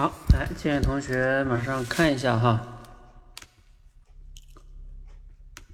[0.00, 2.80] 好，来，建议同学马上看一下哈。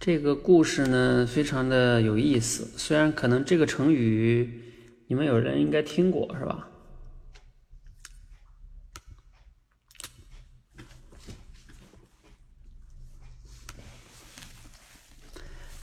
[0.00, 2.76] 这个故事呢，非常的有意思。
[2.76, 4.64] 虽然可能这个成语
[5.06, 6.66] 你们有人应该听过，是吧？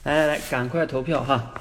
[0.02, 1.54] 来来来，赶快投票哈！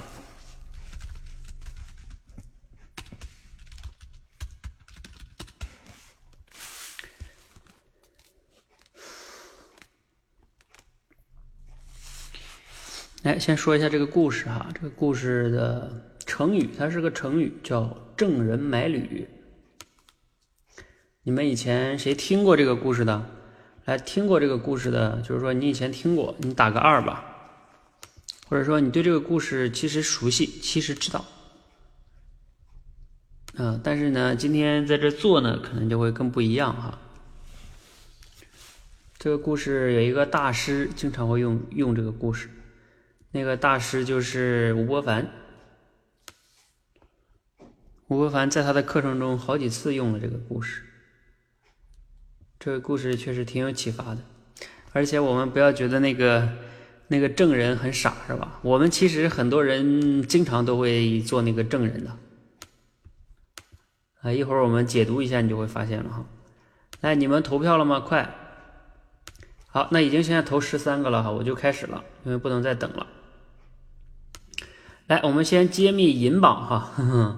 [13.23, 14.69] 来，先说一下这个故事哈。
[14.73, 19.27] 这个故事的成语，它是个成语，叫“郑人买履”。
[21.23, 23.29] 你们以前谁听过这个故事的？
[23.83, 27.25] 来，听过这个故事的，就是说你以前听过，你打个二吧。
[28.47, 31.25] 或者说你对这个故事其实熟悉，其实知道。
[33.55, 36.97] 嗯，但是呢，今天在这做呢，可能就会更不一样哈。
[39.19, 42.49] 这个故事有一个大师，经常会用用这个故事。
[43.35, 45.27] 那个大师就是吴伯凡，
[48.07, 50.83] 吴伯凡在他的课程中好几次用了这个故事。
[52.59, 54.19] 这个故事确实挺有启发的，
[54.91, 56.47] 而且我们不要觉得那个
[57.07, 58.59] 那个证人很傻，是吧？
[58.61, 62.15] 我们其实很多人经常都会做那个证人的。
[64.21, 66.23] 啊，一会儿我们解读一下，你就会发现了哈。
[67.01, 67.99] 来，你们投票了吗？
[67.99, 68.29] 快！
[69.65, 73.07] 好，那已经现在投十三个了哈，我就开始了，因为不能再等了。
[75.07, 77.37] 来，我们先揭秘银榜哈，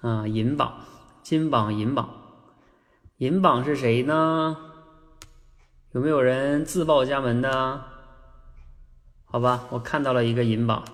[0.00, 0.80] 啊， 银榜，
[1.22, 2.08] 金榜银榜，
[3.18, 4.56] 银榜是谁呢？
[5.92, 7.84] 有没有人自报家门的？
[9.26, 10.84] 好吧，我看到了一个银榜，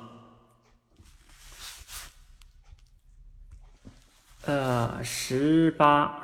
[4.44, 6.20] 呃，十八，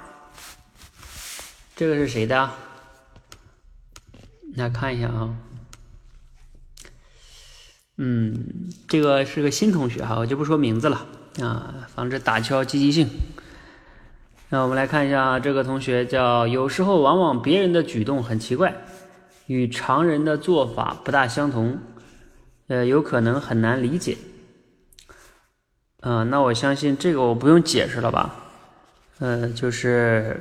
[1.77, 2.51] 这个是谁的？
[4.57, 5.37] 来看一下啊。
[8.01, 8.33] 嗯，
[8.87, 11.05] 这个是个新同学哈，我就不说名字了
[11.41, 13.09] 啊，防止打消积极性。
[14.51, 18.73] 那我们来看一下，这个同学叫有时候往往别人的举动很奇怪，
[19.49, 21.77] 与常人的做法不大相同，
[22.69, 24.17] 呃，有可能很难理解。
[26.03, 28.37] 嗯，那我相信这个我不用解释了吧？
[29.19, 30.39] 嗯，就是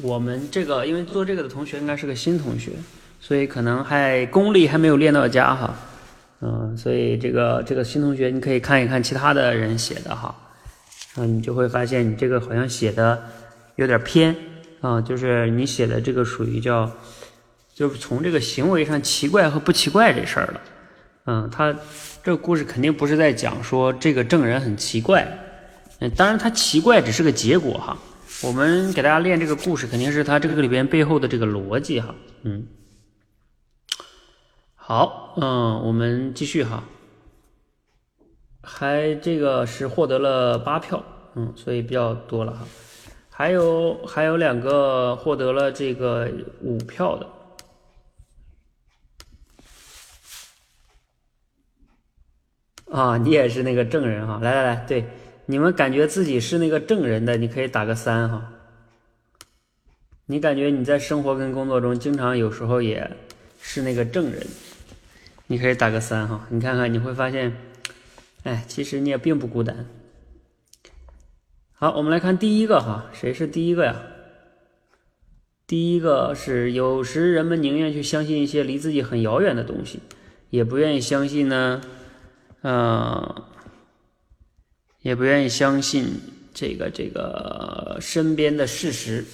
[0.00, 2.70] 我们这个因为做这个的同学应该是个新同学，
[3.20, 5.74] 所以可能还功力还没有练到家哈。
[6.40, 10.34] 嗯，所以这个这个新同学，你可以看一看其他的人写的哈，
[11.16, 13.22] 嗯，你就会发现你这个好像写的
[13.76, 14.36] 有点偏
[14.82, 16.90] 啊，就是你写的这个属于叫，
[17.74, 20.60] 就是从这个行为上奇怪和不奇怪这事儿了，
[21.24, 21.74] 嗯，他
[22.22, 25.26] 这个故事肯定不是在讲说这个证人很奇怪，
[26.00, 27.96] 嗯，当然他奇怪只是个结果哈，
[28.42, 32.62] 我们给大家练这个故事，肯定是他这个里边背后的这个逻辑哈，嗯。
[34.88, 36.84] 好，嗯，我们继续哈，
[38.62, 41.02] 还这个是获得了八票，
[41.34, 42.64] 嗯，所以比较多了哈，
[43.28, 46.30] 还有还有两个获得了这个
[46.60, 47.26] 五票的，
[52.88, 55.04] 啊，你也是那个证人哈，来来来，对，
[55.46, 58.52] 你们感觉自己是那个证人的，你可以打个三哈，
[60.26, 63.10] 你感觉你在生活跟工作中经常有时候也
[63.60, 64.46] 是那个证人。
[65.48, 67.56] 你可以打个三哈，你看看你会发现，
[68.42, 69.86] 哎，其实你也并不孤单。
[71.72, 74.02] 好，我们来看第一个哈，谁是第一个呀？
[75.66, 80.00] 第一个是有时人们宁愿去相信一些离自己很遥远的东西，
[80.50, 81.80] 也不愿意相信呢，
[82.62, 83.42] 嗯，
[85.02, 86.20] 也不愿意相信
[86.54, 89.24] 这个这个身边的事实。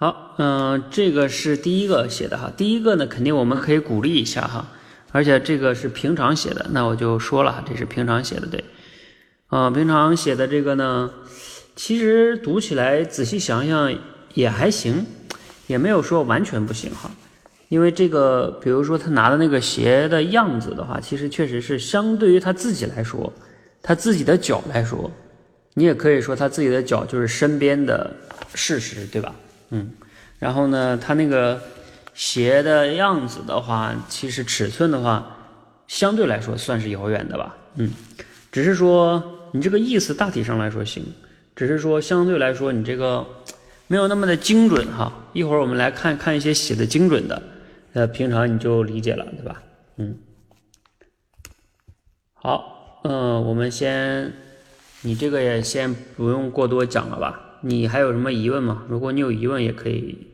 [0.00, 2.52] 好，嗯，这个是第一个写的哈。
[2.56, 4.64] 第一个呢，肯定我们可以鼓励一下哈。
[5.10, 8.62] 而且这个是平常写的，那我就说了，这是平常写的，对。
[9.48, 11.10] 啊，平常写的这个呢，
[11.74, 13.92] 其实读起来仔细想想
[14.34, 15.04] 也还行，
[15.66, 17.10] 也没有说完全不行哈。
[17.68, 23.32] 因为这个，比如说他拿的那个鞋的样子的话，其实确实是相对于他自己来说，
[23.82, 25.10] 他自己的脚来说，
[25.74, 28.14] 你也可以说他自己的脚就是身边的
[28.54, 29.34] 事实，对吧？
[29.70, 29.92] 嗯，
[30.38, 31.60] 然后呢，它那个
[32.14, 35.36] 鞋的样子的话，其实尺寸的话，
[35.86, 37.56] 相对来说算是遥远的吧。
[37.76, 37.90] 嗯，
[38.50, 41.04] 只是说你这个意思大体上来说行，
[41.54, 43.26] 只是说相对来说你这个
[43.86, 45.12] 没有那么的精准哈。
[45.32, 47.42] 一会儿我们来看看一些写的精准的，
[47.92, 49.62] 呃，平常你就理解了，对吧？
[49.98, 50.16] 嗯，
[52.34, 54.32] 好，嗯，我们先，
[55.02, 57.44] 你这个也先不用过多讲了吧。
[57.60, 58.84] 你还有什么疑问吗？
[58.88, 60.26] 如果你有疑问，也可以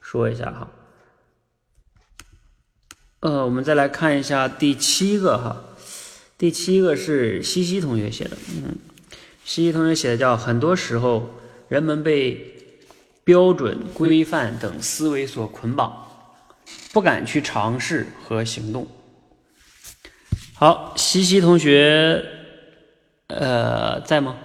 [0.00, 0.68] 说一下哈。
[3.20, 5.62] 呃，我们再来看一下第七个哈，
[6.36, 8.76] 第七个是西西同学写的，嗯，
[9.44, 11.30] 西西同学写的叫很多时候
[11.68, 12.56] 人们被
[13.22, 16.08] 标准、规范等思维所捆绑，
[16.92, 18.88] 不敢去尝试和行动。
[20.54, 22.24] 好，西西同学，
[23.28, 24.36] 呃，在吗？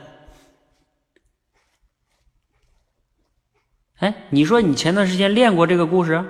[3.97, 6.23] 哎，你说你前段时间练过这个故事？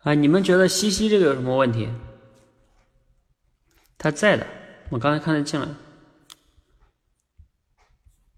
[0.00, 1.88] 啊，你们觉得西西这个有什么问题？
[3.98, 4.46] 他在的，
[4.88, 5.68] 我刚才看他进来。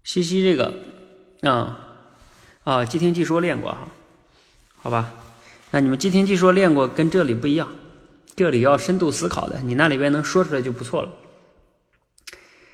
[0.03, 0.73] 西西这个，
[1.49, 1.79] 啊
[2.63, 3.87] 啊，即听即说练过哈，
[4.75, 5.11] 好吧？
[5.71, 7.73] 那你们即听即说练过，跟这里不一样。
[8.35, 11.09] 这里要深度思考的，你那里边能说出来就不错了。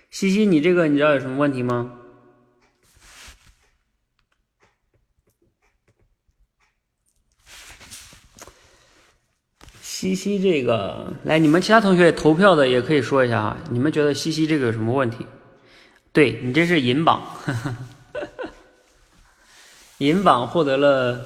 [0.09, 1.99] 西西，你这个你知道有什么问题吗？
[9.81, 15.27] 西西这个，来，你们其他同学投票的也可以说一下啊，你们觉得西西这个有什么问题？
[16.11, 17.21] 对你这是银榜，
[19.99, 21.23] 银榜获得了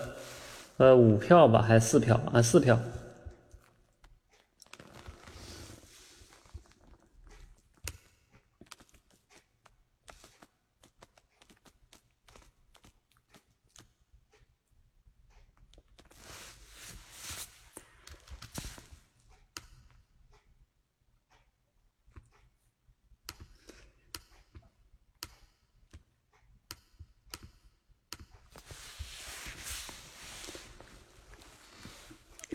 [0.75, 2.41] 呃五票吧，还是四票啊？
[2.41, 2.77] 四票。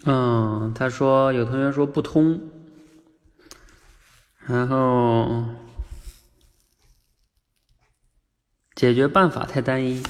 [0.06, 2.40] 嗯，他说有同学说不通，
[4.46, 5.44] 然后
[8.74, 10.02] 解决办法太单一，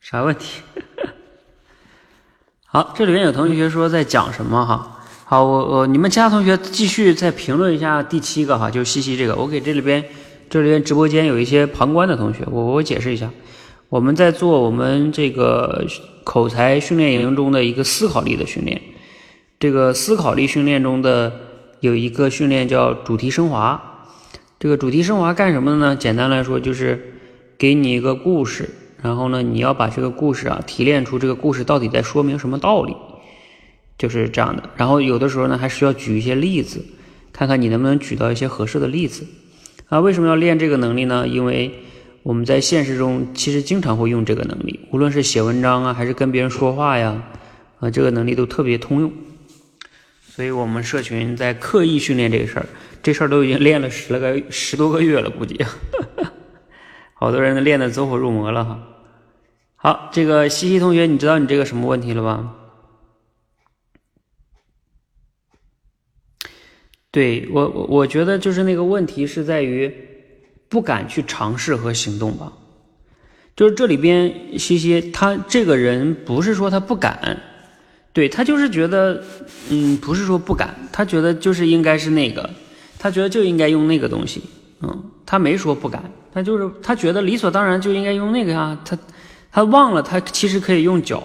[0.00, 0.62] 啥问题？
[2.66, 5.04] 好，这里面有同学说在讲什么哈？
[5.24, 10.08] 好，我我你们其他同学继续再评论一下第七个哈，就西西这个，我给这里边。
[10.48, 13.32] 这里边直播间有一些旁观的同学，我我解释一下，
[13.92, 15.84] 我们在做我们这个
[16.24, 18.80] 口才训练营中的一个思考力的训练。
[19.60, 21.30] 这个思考力训练中的
[21.80, 24.08] 有一个训练叫主题升华。
[24.58, 25.94] 这个主题升华干什么的呢？
[25.94, 27.18] 简单来说就是
[27.58, 28.70] 给你一个故事，
[29.02, 32.96] 然后呢你要把这个故事啊提炼出这个故事到底在说明什么道理，
[33.98, 34.70] 就是这样的。
[34.74, 36.82] 然后有的时候呢还需要举一些例子，
[37.30, 39.26] 看看你能不能举到一些合适的例子。
[39.90, 41.28] 啊，为什么要练这个能力呢？
[41.28, 41.70] 因为
[42.22, 47.22] 我们在现实中其实经常会用这个能力，无论是写文章啊，还是跟别人说话呀，
[47.80, 49.12] 啊，这个能力都特别通用。
[50.28, 52.66] 所以我们社群在刻意训练这个事儿，
[53.02, 55.62] 这事儿都已经练了十来个十多个月了，估计，
[57.12, 58.88] 好多人都练得走火入魔了哈。
[59.74, 62.56] 好，这个西西同学，你知道你这个什么问题了吧？
[67.10, 69.92] 对我，我我觉得就是那个问题是在于
[70.72, 72.50] 不敢去尝试和行动吧。
[73.54, 77.38] 就是这里边西西他这个人不是说他不敢，
[78.14, 79.22] 对他就是觉得，
[79.68, 82.48] 嗯，不是说不敢，他觉得就是应该是那个，
[82.98, 84.42] 他觉得就应该用那个东西，
[84.80, 88.98] 嗯，他没说不敢，他就是他觉得理所当然就应该用那个呀，他
[89.52, 91.22] 他忘了他其实可以用脚。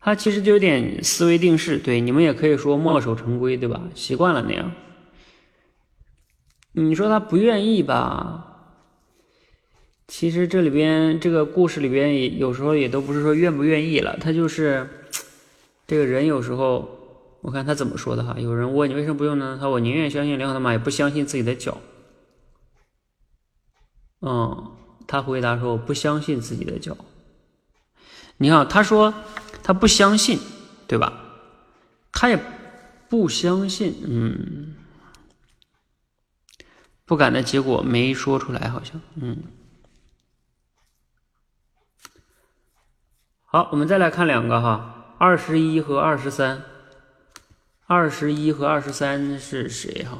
[0.00, 3.80] 他其实就有点思维定式，对你们也可以说墨守成规，对吧？
[3.94, 4.70] 习惯了那样。
[6.84, 8.44] 你说他不愿意吧？
[10.06, 14.88] 其实这里边这个故事里边也有时候也都不是说愿不愿意了，他就是
[15.86, 16.88] 这个人有时候，
[17.42, 18.36] 我看他怎么说的哈。
[18.38, 19.56] 有人问你为什么不用呢？
[19.58, 21.78] 他说我宁愿相信良好的马，也不相信自己的脚。
[24.20, 24.72] 嗯，
[25.06, 26.96] 他回答说我不相信自己的脚。
[28.38, 29.12] 你看，他说。
[29.60, 30.38] 他不相信，
[30.86, 31.12] 对吧？
[32.10, 32.40] 他也
[33.10, 34.76] 不相信，嗯，
[37.08, 39.42] 不敢的结果没说出来，好像，嗯。
[43.46, 46.62] 好，我们再来看两个哈，二十一和二十三，
[47.86, 50.18] 二十一和二十三是谁哈？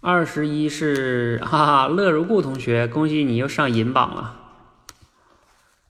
[0.00, 4.40] 二十一是哈哈乐如故同学，恭喜你又上银榜了。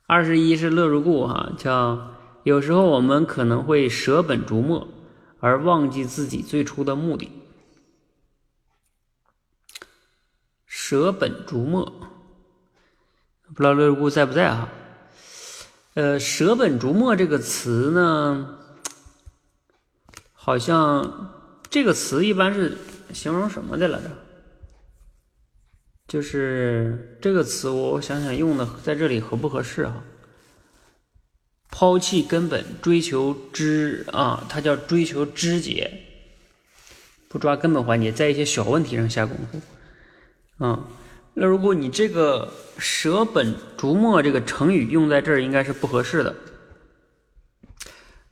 [0.06, 4.86] 二十一是乐如故哈，叫有时候我们可能会舍本逐末，
[5.40, 7.30] 而忘记自己最初的目的。
[10.86, 11.82] 舍本逐末，
[13.54, 14.68] 不知道六六姑在不在啊？
[15.94, 18.58] 呃，舍本逐末这个词呢，
[20.34, 21.32] 好像
[21.70, 22.76] 这个词一般是
[23.14, 24.10] 形容什么的来着？
[26.06, 30.04] 就是这个词，我想想用的在这里合不合适啊？
[31.70, 35.90] 抛弃根本，追求枝啊，它叫追求枝节，
[37.30, 39.58] 不抓根本环节，在一些小问题上下功夫。
[40.60, 40.84] 嗯，
[41.34, 46.34] 那如果你这个舍本逐末这个成语用在这儿，应该是不合适的。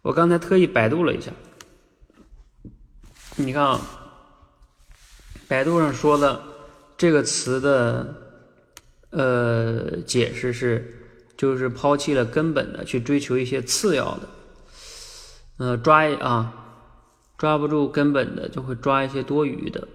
[0.02, 1.32] 我刚才特意百度了一下。
[3.36, 3.80] 你看啊，
[5.48, 6.42] 百度上说的
[6.96, 8.14] 这个词的
[9.10, 14.28] 呃解释是，就是抛弃了根本的，去追求一些次要的，
[15.58, 16.52] 呃抓啊
[17.36, 19.88] 抓不住根本的，就会抓一些多余的。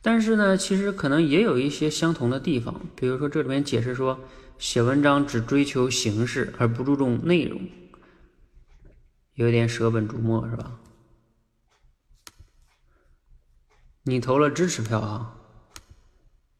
[0.00, 4.18] 但是呢，其实可能也有一些相同的地方，比如说这里面解释说，
[4.58, 7.60] 写文章只追求形式而不注重内容，
[9.34, 10.78] 有点舍本逐末，是吧？
[14.04, 15.36] 你投了支持票啊，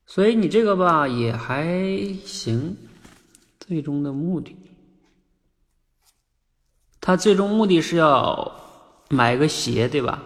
[0.04, 1.66] 所以你这个吧也还
[2.24, 2.76] 行。
[3.60, 4.56] 最终的目的，
[7.00, 8.50] 他最终目的是要
[9.10, 10.22] 买个鞋，对吧？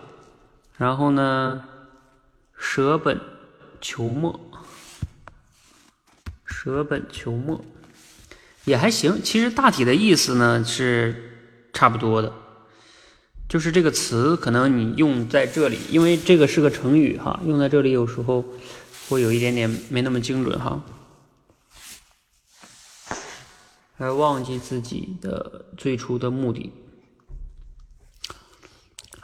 [0.77, 1.69] 然后呢？
[2.65, 3.21] 舍本
[3.81, 4.41] 求末，
[6.47, 7.63] 舍本求末
[8.65, 9.21] 也还行。
[9.23, 12.33] 其实大体的意思呢是差不多的，
[13.49, 18.45] 就是这个词可能你用在这里，因为这个是个成语哈，用在这里有时候
[19.09, 20.81] 会有一点点没那么精准哈。
[23.99, 26.73] 而忘记自己的最初的目的。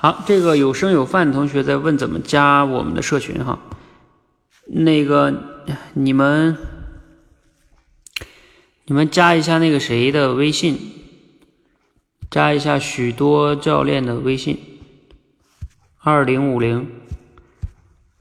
[0.01, 3.59] 好，这个有声有范同学在问怎么加我们的社群哈。
[4.69, 5.65] 那个
[5.95, 6.57] 你们
[8.85, 10.79] 你们加一下那个谁的微信，
[12.31, 14.61] 加一下许多教练的微信，
[15.99, 16.89] 二零五零。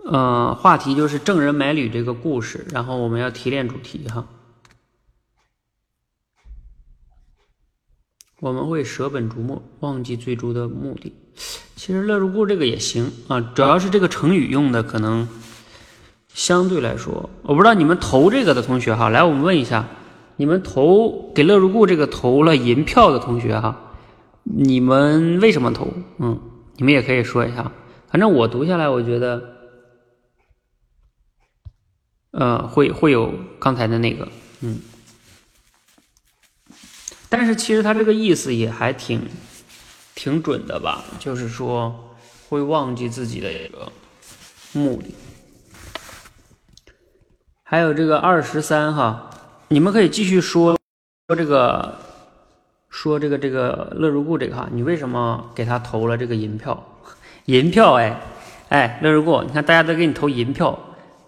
[0.03, 4.27] 呃，话题就是郑人买履这个故事，然后我们要提炼主题哈。
[8.39, 11.13] 我们会舍本逐末，忘记最初的目的。
[11.75, 15.27] 其实乐如故这个也行啊，主要是这个成语用的可能
[16.33, 19.87] 相对来说，我不知道你们投这个的同学哈，来我们问一下，
[20.35, 23.93] 你们投给乐如故这个投了银票的同学哈，
[24.43, 25.93] 你们为什么投？
[26.17, 26.39] 嗯，
[26.75, 27.71] 你们也可以说一下，
[28.09, 29.41] 反正我读下来，我觉得，
[32.31, 34.27] 呃，会会有刚才的那个，
[34.61, 34.79] 嗯，
[37.29, 39.21] 但是其实他这个意思也还挺。
[40.17, 41.93] 挺准的吧，就是说
[42.49, 43.87] 会忘记自己的一个
[44.73, 45.13] 目的。
[47.61, 49.29] 还有这个二十三哈，
[49.67, 50.75] 你们可以继续说
[51.27, 51.99] 说这个，
[52.89, 56.83] 说这个这个乐如故这个哈，你为什么给他投了这个银票？
[57.45, 58.19] 银票哎
[58.69, 60.79] 哎，乐如故，你看大家都给你投银票，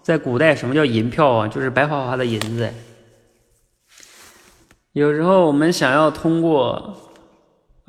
[0.02, 1.46] 在古代什么叫银票啊？
[1.46, 2.68] 就是白花花的银子。
[4.94, 7.06] 有时候我们想要通过。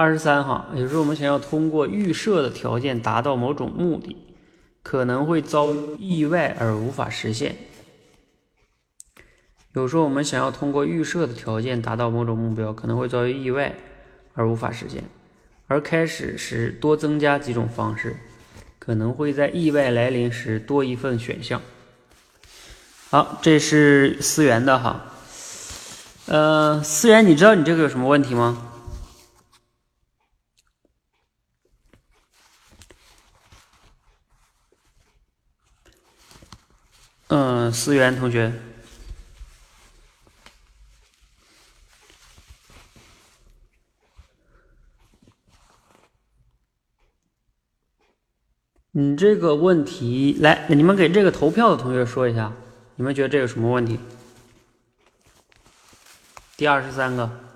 [0.01, 4.17] 二十三哈，有时候我们想要通过预设的条件达到某种目的，
[4.81, 7.55] 可能会遭遇意外而无法实现。
[9.75, 13.75] 有时候我们想要通过预设的条件达到某种目标，可能会遭遇意外
[14.33, 15.03] 而无法实现。
[15.67, 18.17] 而开始时多增加几种方式，
[18.79, 21.61] 可能会在意外来临时多一份选项。
[23.11, 25.05] 好，这是思源的哈。
[26.25, 28.69] 呃，思源，你知道你这个有什么问题吗？
[37.33, 38.51] 嗯，思源同学，
[48.91, 52.51] 你这个问题，来，你们给这个投票的同学说一下，
[52.97, 53.97] 你们觉得这有什么问题？
[56.57, 57.50] 第二十三个。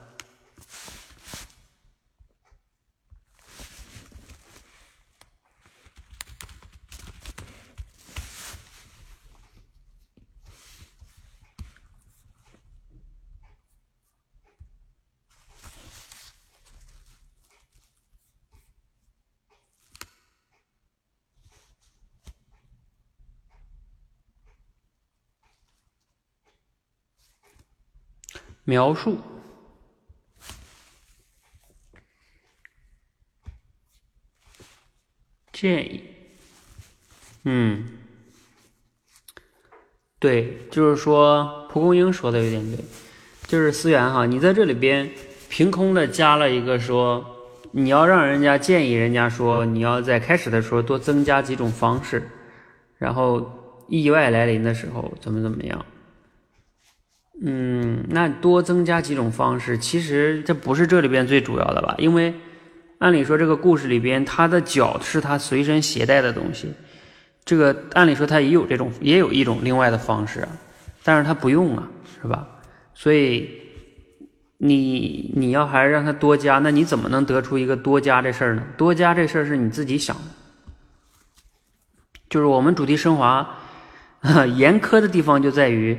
[28.66, 29.18] 描述，
[35.54, 36.04] 建议，
[37.44, 37.88] 嗯，
[40.18, 42.84] 对，就是说蒲公英说的有点对，
[43.46, 45.12] 就是思源哈，你在这里边
[45.48, 47.24] 凭空的加了一个说，
[47.72, 52.28] 你要让人家建议人家说，你要在开始的时候多增加几种方式，
[52.98, 55.86] 然后意外来临的时候怎么怎么样。
[57.42, 61.94] 嗯，那多增加几种方式，其实这不是这里边最主要的吧？
[61.98, 62.34] 因为
[63.00, 66.72] 按理说这个故事里边，他的脚是他随身携带的东西，
[67.44, 70.48] 这个按理说他也有这种，也有一种另外的方式，
[71.04, 71.86] 但是他不用啊，
[72.22, 72.48] 是吧？
[72.94, 73.50] 所以
[74.58, 78.64] 你你要还是让他多加，那你怎么能得出一个多加这事儿呢？
[78.78, 81.42] 多加这事儿是你自己想的，
[82.30, 83.46] 就是我们主题升华
[84.56, 85.98] 严苛的地方就在于。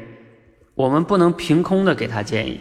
[0.76, 2.61] 我们不能凭空的给他建议，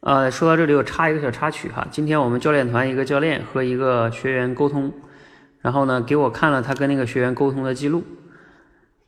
[0.00, 1.86] 呃，说到这里我插一个小插曲哈。
[1.90, 4.92] 今天我们教练团一个教练和一个学员沟通，
[5.62, 8.04] 然后呢给我看了他跟那个学员沟通的记录，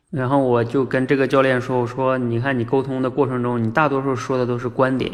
[0.09, 5.11] 然后我就跟这个教练说，我说你看你沟通的过程中，你大多数说的都是观点，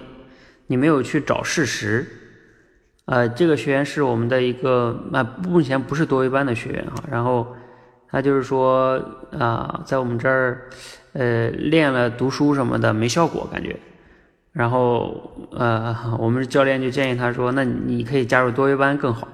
[0.68, 2.08] 你没有去找事实。
[3.08, 7.54] 呃，这个学员是我们的一个啊，目前不是多维班的学员哈，然后
[8.08, 9.04] 他就是说
[9.38, 10.70] 啊，在我们这儿。
[11.14, 13.76] 呃，练了读书什么的没效果，感觉。
[14.54, 19.28] 然后呃， 我们教练就建议他说：“那你可以加入多维班更好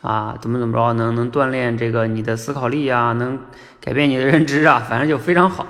[0.00, 3.38] 啊，怎么怎么着，能能锻炼这个你的思考力啊，能
[3.80, 5.66] 改变你的认知啊， 反正就非常好。”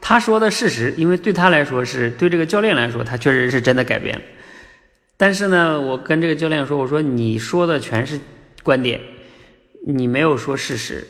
[0.00, 4.22] 他说的事实，因为对他来说是对这个教练来说，他确实是真的改变了。
[5.16, 8.18] 但是呢，我跟这个教练说：“我说你说的全是
[8.64, 9.00] 观点，
[9.86, 11.06] 你没有说事实。”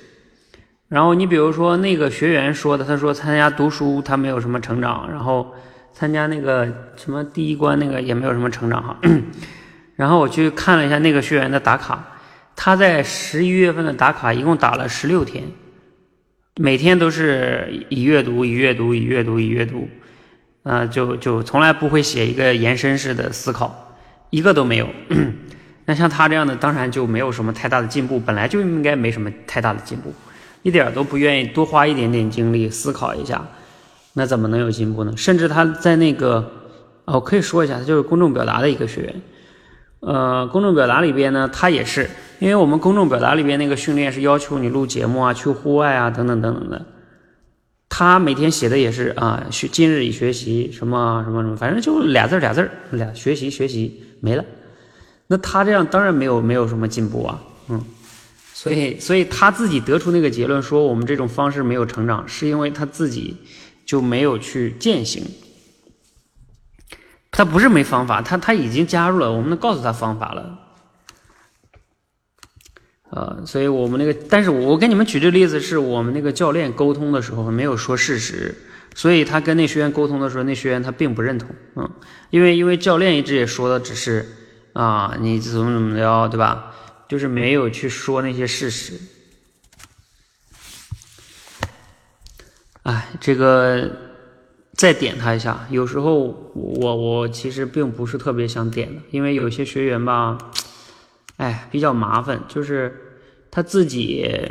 [0.93, 5.55] 然后你比如说那个学员说的，他说参加读书他没有什么成长，然后
[5.95, 8.99] 参加那个什么第一关那个也没有什么成长哈。
[9.97, 12.07] 然后我去看了一下那个学员的打卡，
[12.55, 15.45] 他在十一月份的打卡一共打了十六天，
[16.57, 19.89] 每天都是以阅读、以阅读、以阅读、以阅读，
[20.63, 23.97] 啊，就就从来不会写一个延伸式的思考，
[24.29, 24.91] 一个都没有。
[25.87, 30.13] 那像他这样的，当然就没有什么太大的进步，本来就应该没什么太大的进步。
[30.63, 33.47] 一点都不愿意多花一点点精力思考一下，
[34.15, 35.13] 那怎么能有进步呢？
[35.17, 36.51] 甚至他在那个，
[37.05, 39.21] 哦，可以说一下，他就是公众表达的一个学员。
[40.01, 46.85] 呃，公众表达里边呢，他也是，因为我们公众表达里边那个训练是要求你录节目啊，去户外啊，等等等等的。
[47.89, 54.45] 他每天写的也是啊，学今日已学习什么什么什么，反正就俩字儿俩字儿俩学习学习没了。
[55.27, 57.81] 那他这样当然没有没有什么进步啊，嗯。
[58.63, 63.37] 所以，所以他自己得出那个结论说我们这种方式没有成长，是因为他自己
[63.85, 65.25] 就没有去践行。
[67.33, 70.61] 他不是没方法，他他已经加入了，我们能告诉他方法了。
[73.11, 78.55] 呃，所以我们那个，但是我跟你们举这个例子，是我们那个教练沟通的时候没有说事实，
[78.95, 81.91] 所以他跟那学员沟通的时候，那学员他并不认同，嗯，
[82.31, 84.25] 因为因为教练一直也说的只是
[84.73, 86.72] 啊，你怎么怎么着，对吧？
[87.13, 88.99] 就是没有去说那些事实，
[92.85, 93.87] 哎，这个
[94.73, 95.67] 再点他一下。
[95.69, 96.21] 有时候
[96.55, 100.39] 我我其实并不是特别想点的，因为有些学员吧，
[101.37, 102.99] 哎，比较麻烦，就是
[103.51, 104.51] 他自己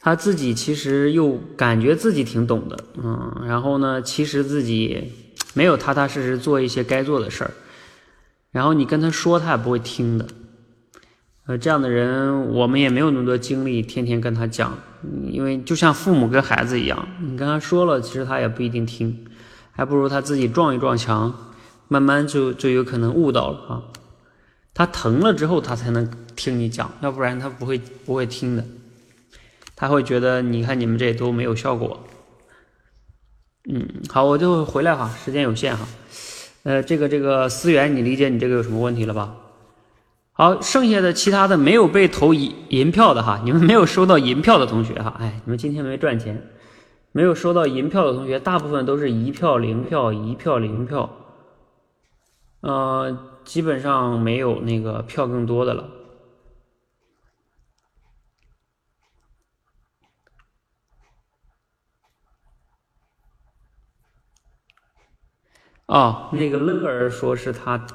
[0.00, 5.10] 他自己其实又感觉自己挺懂的，嗯，然后呢，其实自己
[5.54, 7.52] 没有踏踏实实做一些该做的事儿，
[8.50, 10.28] 然后你跟他说，他也不会听的。
[11.46, 14.78] 呃，这样的人，我们也没有那么多精力天天跟他讲，
[15.24, 19.26] 因为就像父母跟孩子一样，你跟他说了，其实他也不一定听，
[19.72, 21.52] 还不如他自己撞一撞墙，
[21.88, 23.82] 慢慢就就有可能悟到了啊。
[24.72, 27.76] 他疼了之后，他才能听你讲，要不然他不会
[28.06, 28.64] 不会听的，
[29.74, 32.06] 他会觉得你看你们这都没有效果。
[33.68, 35.88] 嗯，好，我就回来哈，时间有限哈。
[36.62, 39.34] 呃，这个这个思源，你理解你这个有什么问题了吧？
[40.42, 46.50] 好，剩下的其他的没有被投银银票的哈，你们没有收到银票的同学哈，哎，你们今天没赚钱，
[47.12, 51.08] 没有收到银票的同学，大部分都是一票零票，一票零票，
[52.62, 55.88] 呃，基本上没有那个票更多的了。
[65.86, 67.86] 哦，那个乐儿说是他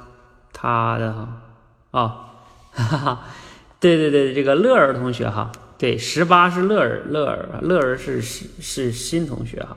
[0.53, 1.41] 他的哈，
[1.91, 2.23] 啊。
[2.89, 3.23] 哈哈，
[3.79, 9.75] 对对对，这个乐儿同学哈，对，十八是乐儿，乐儿，乐儿是是新同学哈，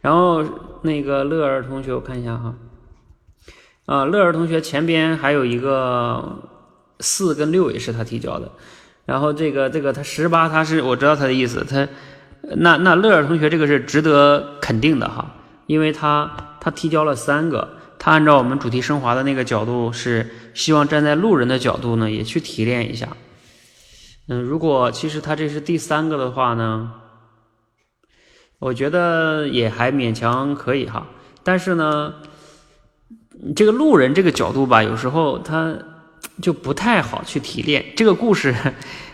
[0.00, 0.44] 然后
[0.82, 2.54] 那个乐儿同学，我看一下哈，
[3.86, 6.40] 啊，乐儿同学前边还有一个
[6.98, 8.50] 四跟六也是他提交的，
[9.04, 11.86] 然后这个这个他十八，他是我知道他的意思，他
[12.56, 15.36] 那那乐儿同学这个是值得肯定的哈，
[15.66, 23.16] 因为他他提交了三个，他按照我们主题升华的那个角度是希望站在路人的角度呢也去提炼一下。
[24.26, 26.90] 嗯，如果其实他这是第三个的话呢，
[28.58, 31.06] 我觉得也还勉强可以哈，
[31.44, 32.14] 但是呢，
[33.54, 35.76] 这个路人这个角度吧，有时候他。
[36.42, 38.54] 就不太好去提炼这个故事，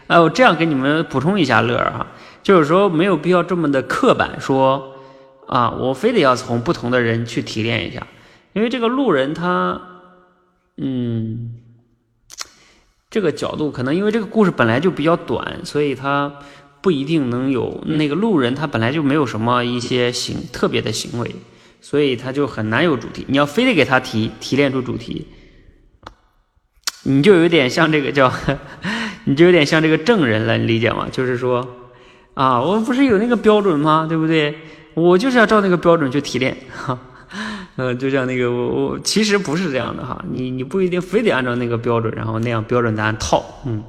[0.07, 2.07] 呃，我这样给你们补充一下乐儿哈，
[2.43, 4.95] 就是说没有必要这么的刻板说
[5.49, 8.07] 啊，我非得要从不同的人去提炼一下，
[8.57, 9.79] 因为这个路人他，
[10.79, 11.57] 嗯，
[13.11, 16.33] 这个角度可能因为这个故事本来就比较短，所以他
[16.81, 21.37] 不一定能有那个路人他本来就没有什么一些行特别的行为，
[21.83, 23.27] 所以他就很难有主题。
[23.29, 25.27] 你要非得给他提提炼出主题。
[27.03, 28.33] 你就有点像这个叫，
[29.25, 31.07] 你就有点像这个证人了，你理解吗？
[31.13, 31.77] 就是说，
[32.33, 34.07] 啊，我不是有那个标准吗？
[34.09, 34.57] 对不对？
[34.95, 36.99] 我就是要照那个标准去提炼，哈，
[37.79, 43.85] 嗯，就像那个我我其实不是这样的哈，你你不一定非得按照那个标准，然后那样标准答案套，嗯，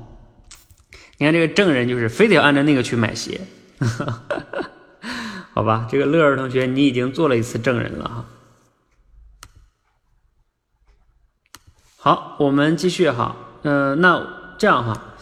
[1.17, 3.39] 你看这个证人就是非得按照那个去买鞋，
[5.53, 5.87] 好吧？
[5.89, 8.25] 这个乐儿同学，你已经做了一次证人了哈。
[11.95, 15.15] 好，我们继续哈，嗯，那这样哈，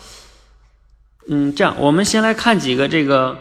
[1.28, 3.38] 嗯，这样我们先来看几个这个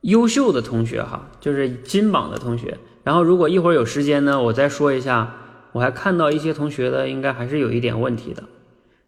[0.00, 2.78] 优秀的同学哈，就是金榜的同学。
[3.04, 5.36] 然后如果一会儿有时间呢，我再说一下。
[5.72, 8.44] 我还看到一些同学的应该还是有一点问题的。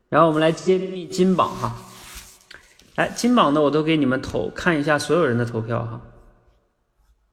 [0.08, 1.76] 然后我们来揭秘金榜哈，
[2.94, 6.00] 来金榜的我都给你们投看一下所有人的投票哈。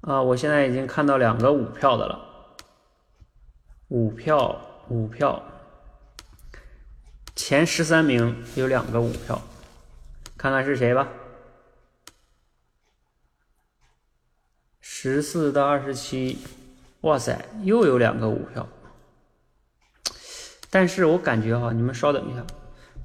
[0.02, 2.20] 啊，我现在已经看到两个五票的了，
[3.88, 5.42] 五票五票。
[7.38, 9.42] 前十三名有两个五票，
[10.38, 11.08] 看看是谁吧。
[14.82, 16.38] 十四到二十七，
[17.02, 18.68] 哇塞，又有两个五票。
[20.70, 22.46] 但是我感觉哈，你们稍等一下，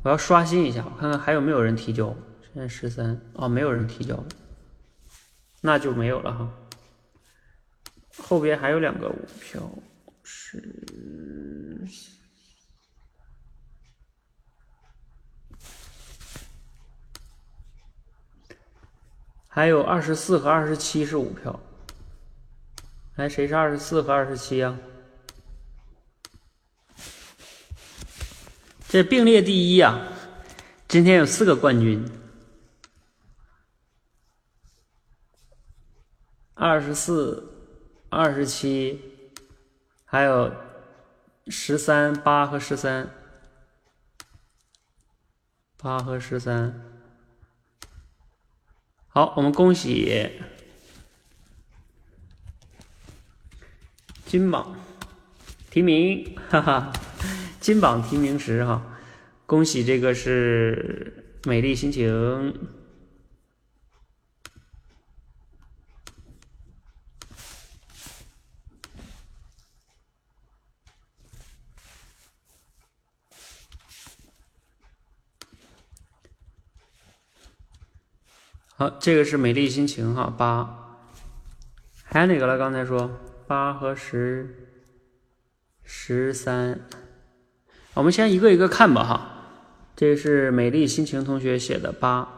[0.03, 2.15] 我要刷新一下，我看看还有没有人提交。
[2.43, 4.25] 现在十三，哦，没有人提交，
[5.61, 6.51] 那就没有了哈。
[8.17, 9.63] 后边还有两个五票，
[10.23, 10.63] 是。
[19.57, 21.59] 还有二十四和二十七是五票，
[23.15, 24.77] 哎，谁是二十四和二十七呀？
[28.87, 30.13] 这并列第一呀！
[30.87, 32.07] 今天有四个冠军，
[36.53, 37.73] 二十四、
[38.11, 39.01] 二十七，
[40.05, 40.53] 还有
[41.47, 43.09] 十三、八和十三，
[45.79, 46.86] 八和十三。
[49.17, 50.29] 好，我们恭喜
[54.27, 54.77] 金榜
[55.71, 56.93] 题名，哈哈，
[57.59, 58.99] 金榜题名时哈，
[59.47, 62.55] 恭喜这个是美丽心情。
[78.79, 80.99] 好，这个是美丽心情哈，八，
[82.05, 82.59] 还有哪个了？
[82.59, 83.11] 刚才说
[83.47, 84.69] 八和十，
[85.83, 86.79] 十三，
[87.95, 89.33] 我们先一个一个看吧哈。
[89.97, 92.29] 这是美丽心情同学写的八，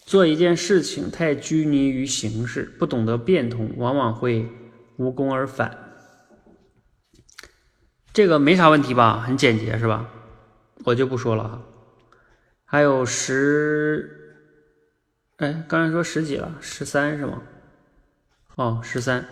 [0.00, 4.50] 做一件事情太拘泥于形式，不懂得变通，往往会
[4.96, 5.78] 无功而返。
[8.12, 9.20] 这个没啥问题吧？
[9.20, 10.10] 很简洁是吧？
[10.82, 11.62] 我就不说了哈。
[12.64, 14.16] 还有十。
[15.38, 17.42] 哎，刚才说十几了，十三是吗？
[18.56, 19.24] 哦，十三，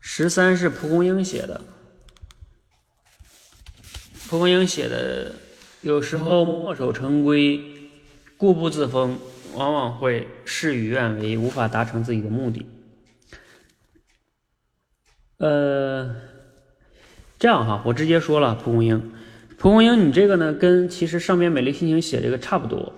[0.00, 1.60] 十三是蒲公英写的。
[4.28, 5.36] 蒲公英写的，
[5.82, 7.90] 有时候墨守成规、
[8.36, 9.16] 固步自封，
[9.54, 12.66] 往往会事与愿违，无法达成自己的目的。
[15.36, 16.16] 呃，
[17.38, 19.12] 这样哈，我直接说了，蒲公英，
[19.58, 22.92] 蒲公英，你这个呢，跟其实上面美丽心情写这个差不多。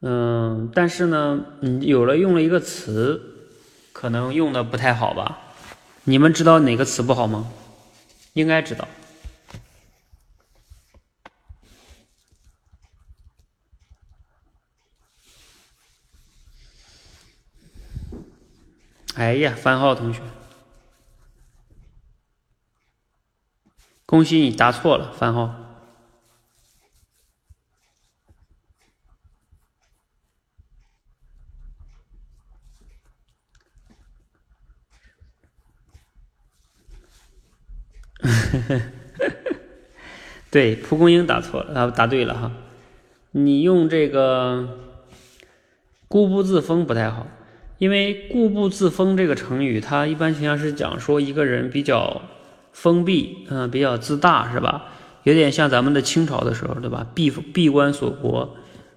[0.00, 3.22] 嗯，但是呢，你有了用了一个词，
[3.92, 5.38] 可能用的不太好吧？
[6.04, 7.50] 你们知道哪个词不好吗？
[8.34, 8.86] 应该知道。
[19.14, 20.20] 哎呀，番号同学，
[24.04, 25.63] 恭喜你答错了，番号。
[40.50, 42.52] 对，蒲公英打错了啊，答对了哈。
[43.32, 44.78] 你用这个
[46.06, 47.26] “固步自封”不太好，
[47.78, 52.22] 因为“固步自封”这个成语，它一般情况下是讲说一个人比较
[52.72, 54.84] 封闭，嗯，比较自大，是吧？
[55.24, 57.04] 有点像咱们的清朝的时候，对吧？
[57.14, 58.54] 闭闭关锁国，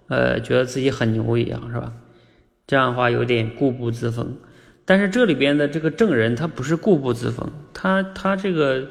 [0.09, 1.91] 呃，觉得自己很牛一样，是吧？
[2.67, 4.37] 这样的话有点固步自封。
[4.85, 8.87] 但是这里边的这个证人，他不是固步自封，他他这个。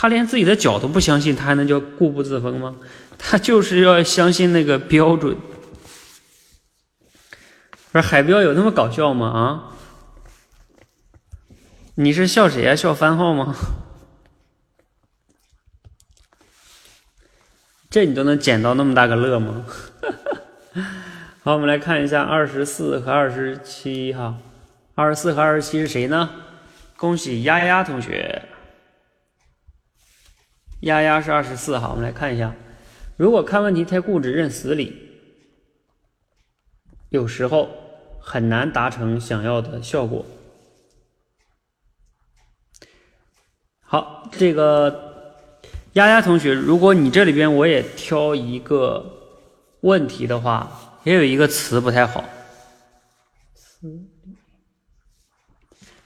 [0.00, 2.76] 他连自己的脚都不相信，他还能叫固步自封吗？
[3.18, 5.36] 他就是要相信那个标准。
[7.90, 9.26] 不是海标有那么搞笑吗？
[9.26, 9.74] 啊？
[11.96, 12.76] 你是笑谁呀？
[12.76, 13.56] 笑番号吗？
[17.90, 19.64] 这你都能捡到那么大个乐吗？
[21.42, 24.36] 好，我们来看一下二十四和二十七哈。
[24.94, 26.30] 二十四和二十七是谁呢？
[26.96, 28.44] 恭喜丫丫同学。
[30.80, 32.54] 丫丫是二十四号，我们来看一下，
[33.16, 34.96] 如果看问题太固执、认死理，
[37.08, 37.68] 有时候
[38.20, 40.24] 很难达成想要的效果。
[43.80, 45.34] 好，这个
[45.94, 49.04] 丫丫同学，如果你这里边我也挑一个
[49.80, 52.24] 问题的话，也有一个词不太好，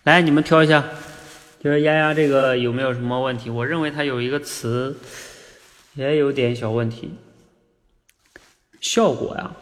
[0.04, 0.82] 来，你们挑一下。
[1.62, 3.48] 就是丫丫这个有没有什么问题？
[3.48, 4.98] 我认为它有一个词
[5.94, 7.12] 也有点小问题。
[8.80, 9.54] 效果呀，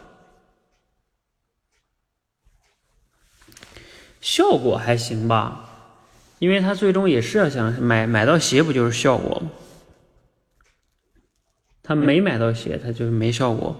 [4.22, 5.98] 效果还行吧，
[6.38, 9.50] 因为他最终也是要想买买到鞋，不就是效果吗？
[11.82, 13.76] 他没买到鞋，他就是没效果。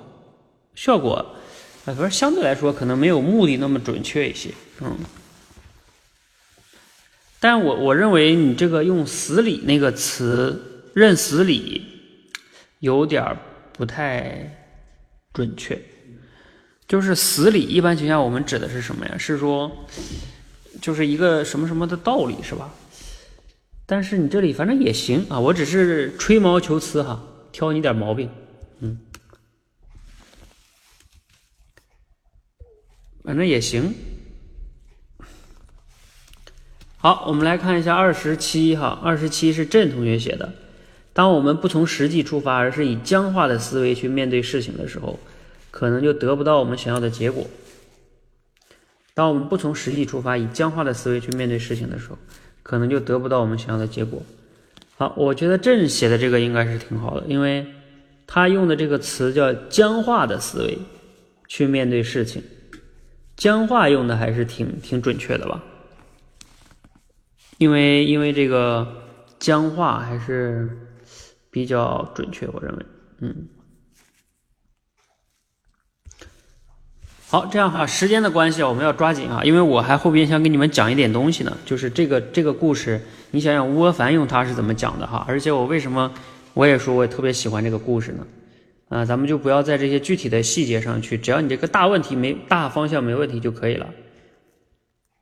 [0.74, 1.36] 效果，
[1.84, 4.52] 反正相对来说可能没有目的那么准确一些，
[4.82, 4.98] 嗯。
[7.40, 11.82] 但我我认为你这个用“死理”那个词，认死理，
[12.80, 13.36] 有点
[13.72, 14.68] 不太
[15.32, 15.80] 准确。
[16.86, 19.16] 就是“死理”一般情况下，我们指的是什么呀？
[19.16, 19.86] 是说，
[20.82, 22.74] 就是一个什么什么的道理，是吧？
[23.86, 27.20] 但是你这里反正也行啊，我只是吹毛求疵哈，
[27.52, 28.28] 挑你点毛病，
[28.80, 29.00] 嗯，
[33.24, 33.94] 反正也行。
[37.02, 40.52] 好，我们来看一下二十七哈，二十七是郑同学写的。
[41.14, 45.18] 当我们不从实际出发，而是以僵化的思维去面对事情的时候，
[45.70, 47.46] 可能就得不到我们想要的结果。
[49.14, 52.18] 当我们不从实际出发，以僵化的思维去面对事情的时候，
[52.62, 54.22] 可能就得不到我们想要的结果。
[54.98, 57.64] 好，我觉得郑写的这个应该是挺好的，因为
[58.26, 60.76] 他用的这个词叫僵化的思维
[61.48, 62.42] 去面对事情，
[63.38, 65.64] 僵化用的还是挺挺准确的吧。
[67.60, 68.88] 因为因为这个
[69.38, 70.66] 僵化还是
[71.50, 72.86] 比较准确，我认为，
[73.18, 73.48] 嗯，
[77.28, 82.98] 好，这样哈，时间的关系我们要抓紧啊，因为我还后边想给你们讲一点东西呢，就是这个这个故事，
[83.30, 86.10] 你想想吴伯凡用它是怎么讲的哈，而且我为什么
[86.54, 88.26] 我也说我也特别喜欢这个故事呢？
[88.88, 93.86] 啊，咱们就不要在这些具体的细节上去，只要你这个大问题没大方向没问题就可以了。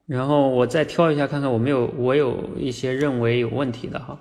[0.08, 4.18] 然后我再挑一下，看看我没有我有一些认为有问题的哈，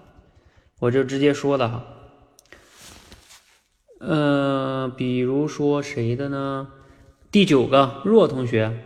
[0.81, 1.85] 我就直接说的哈。
[4.01, 6.67] 呃，比如说谁的呢？
[7.31, 8.83] 第九个若同学。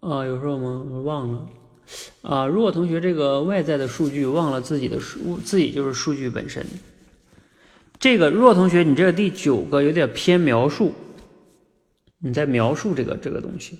[0.00, 0.82] 啊，有说吗？
[0.90, 1.46] 我忘了。
[2.22, 6.64] 啊，若同学这个外在的数据忘了自己的数，自己就是数据本身。
[7.98, 10.94] 这个若同学，你这个第九个有点偏描述，
[12.18, 13.78] 你在描述这个这个东西。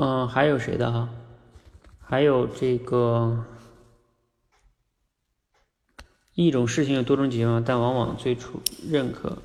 [0.00, 1.08] 嗯，还有谁的哈？
[2.00, 3.44] 还有这个
[6.34, 9.36] 一种事情有多种解决方案，但往往最初认可。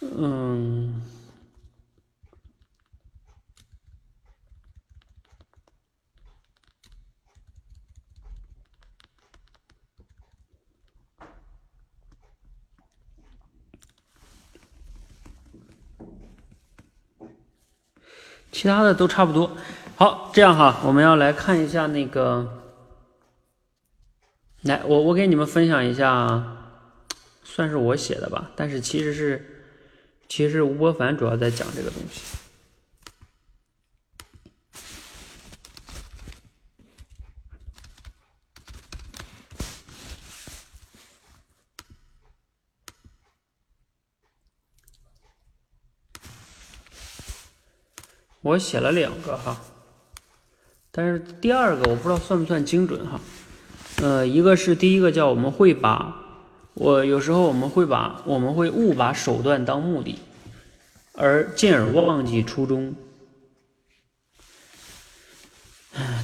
[0.00, 1.02] 嗯。
[18.50, 19.50] 其他的都差不多。
[19.96, 22.48] 好，这样哈，我们要来看一下那个，
[24.62, 26.56] 来，我我给你们分享一下，
[27.42, 29.64] 算是我写的吧，但是其实是，
[30.28, 32.37] 其实吴伯凡主要在讲这个东西。
[48.48, 49.60] 我写了两个哈，
[50.90, 53.20] 但是第二个我不知道算不算精准哈。
[54.00, 56.16] 呃，一个是第一个叫我们会把，
[56.72, 60.18] 我有时候我们会把我们会误把手段当目的，
[61.12, 62.94] 而进而忘记初衷。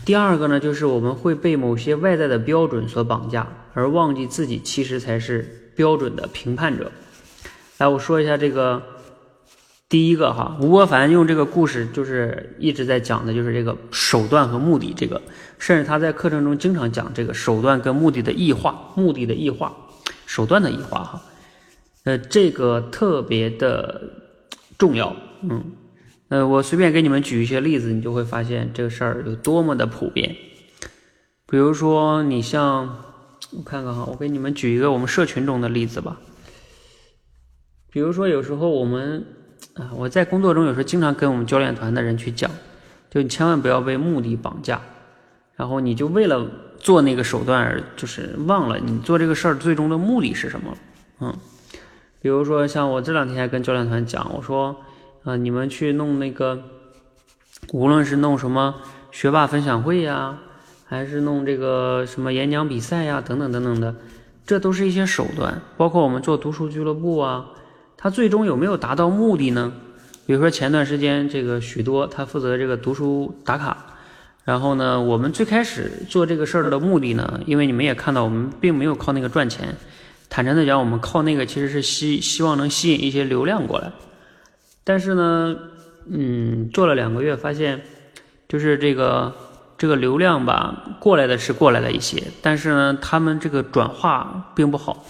[0.07, 6.91] 第二个呢，就是我们会被某些外在的标准所绑架，而忘记自己其实才是标准的评判者。
[7.77, 8.81] 来，我说一下这个
[9.95, 15.23] 第一个哈，吴伯凡用这个故事就是一直在讲的，就是这个手段和目的这个，
[15.57, 19.73] 甚至他在课程中经常讲这个手段跟目的的异化，目的的异化，
[20.27, 21.23] 手段的异化哈，
[22.03, 24.03] 呃，这个特别的
[24.77, 25.63] 重要，嗯。
[26.29, 30.35] 呃，我随便给你们举一些例子，你就会发现这个事儿有多么的普遍。
[31.47, 32.99] 比如说，你像
[33.57, 36.21] 我看看哈，我给你们举一个我们社群中的例子吧。
[37.93, 39.25] 比如说，有时候我们
[39.75, 42.51] 啊，我在工作中有时候经常跟我们教练团的人去讲，
[43.11, 44.81] 就你千万不要被目的绑架，
[45.57, 46.47] 然后你就为了
[46.79, 50.77] 做那个手段而就是忘了你做这个事儿最终的目的是什么。
[51.21, 51.35] 嗯，
[52.21, 54.77] 比如说像我这两天还跟教练团讲，我说。
[55.25, 56.65] 啊，你们去弄那个，
[57.73, 58.75] 无论是弄什么
[59.11, 60.37] 学霸分享会呀，
[60.85, 63.95] 还是弄这个什么演讲比赛呀，等等等等的，
[64.45, 65.63] 这都是一些手段。
[65.79, 67.47] 包括我们做读书俱乐部啊，
[68.05, 69.73] 他最终有没有达到目的呢？
[70.27, 73.79] 比如说前段时间这个许多他负责这个读书打卡，
[74.45, 79.75] 然后呢，我们最开始做这个事儿的目的呢，因为你们也看到，我们并没有靠那个赚钱。
[80.29, 83.91] 坦诚的讲，我们靠那个其实是希希望能吸引一些流量过来。
[84.85, 85.57] 但是呢，
[86.11, 87.81] 嗯，做了两个月，发现
[88.47, 89.33] 就是这个
[89.79, 95.07] 这个流量吧，过来的是过来了一些，但是呢，他们这个转化并不好，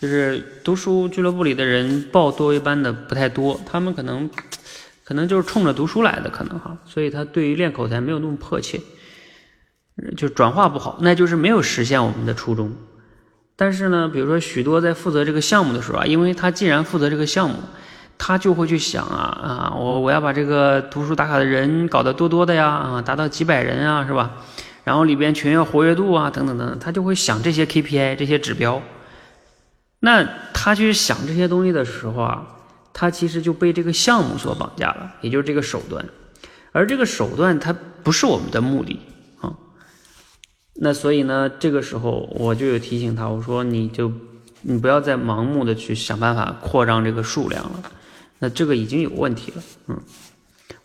[0.00, 4.28] 就是读书俱乐部里的人报多一班的不太多，他们可能
[5.04, 8.80] 可能就是冲着读书来的，可能哈，所以他对于练口才没有那么迫切，
[10.16, 12.72] 就转化不好，那就是没有实现我们的初衷。
[13.56, 17.56] 但是呢，比如说许多在负责这个项目的时候啊，因为他既然负责这个项目。
[18.22, 24.32] 他就会去想啊啊，我我要把这个读书打卡的人搞得多多的呀啊，达到几百人啊，是吧？
[24.84, 28.82] 然后里边群要活跃度啊，等等等等，他就会想这些 KPI 这些指标。
[30.00, 32.46] 那他去想这些东西的时候啊，
[32.92, 36.04] 他其实就被这个项目所绑架了，也就是这个手段。
[36.72, 38.98] 而这个手段它不是我们的目的
[39.40, 39.52] 啊。
[40.74, 44.10] 那所以呢，这个时候我就有提醒他，我说你就
[44.62, 47.82] 你不要再盲目的去想办法扩张这个数量了。
[48.38, 50.00] 那这个已经有问题了，嗯，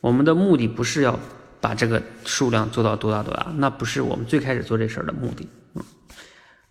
[0.01, 1.17] 我们的目的不是要
[1.61, 5.47] 把这个数量做到多大多大，那不是我们最开始做这事儿的目的，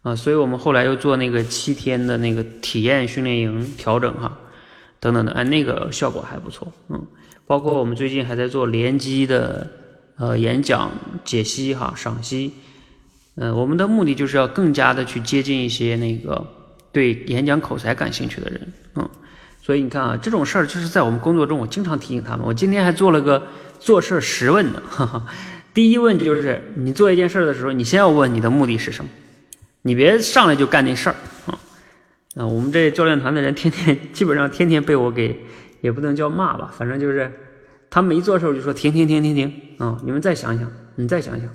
[0.05, 4.39] 啊，所以我们后来又做那个七天的那个体验训练营调整哈，
[5.01, 7.03] 等等的，哎，那个效果还不错，嗯，
[7.47, 9.67] 包括我们最近还在做联机的
[10.17, 10.93] 呃演讲
[11.25, 12.53] 解析哈赏析，
[13.37, 16.47] 嗯，我们的目的就是要更加的去接近一些那个
[16.93, 19.11] 对演讲口才感兴趣的人，嗯。
[19.63, 22.45] 所以你看啊，这种事儿就是在我们工作中，我经常提醒他们。
[22.45, 23.43] 我今天还做了个
[23.81, 24.83] 做事十问呢。
[25.73, 29.11] 第一问就是，你做一件事的时候，你先要问你的目的是什么，
[29.87, 31.17] 你别上来就干那事儿
[31.47, 31.59] 啊。
[32.37, 35.45] 啊，我们这教练团的人天天基本上天天被我给，
[35.83, 37.31] 也不能叫骂吧，反正就是
[37.91, 41.49] 他们一做事儿就说停停停停停啊，你们再想想，你再想想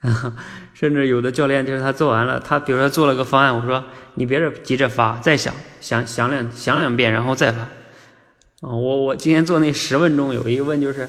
[0.00, 0.36] 啊。
[0.74, 7.60] 甚至有的教练就是他做完了，他比如说做了个方案，我说你别着急着发，再想想想两想两遍，然后再发。
[7.60, 7.68] 啊，
[8.62, 11.08] 我我今天做那十问中有一个问就是，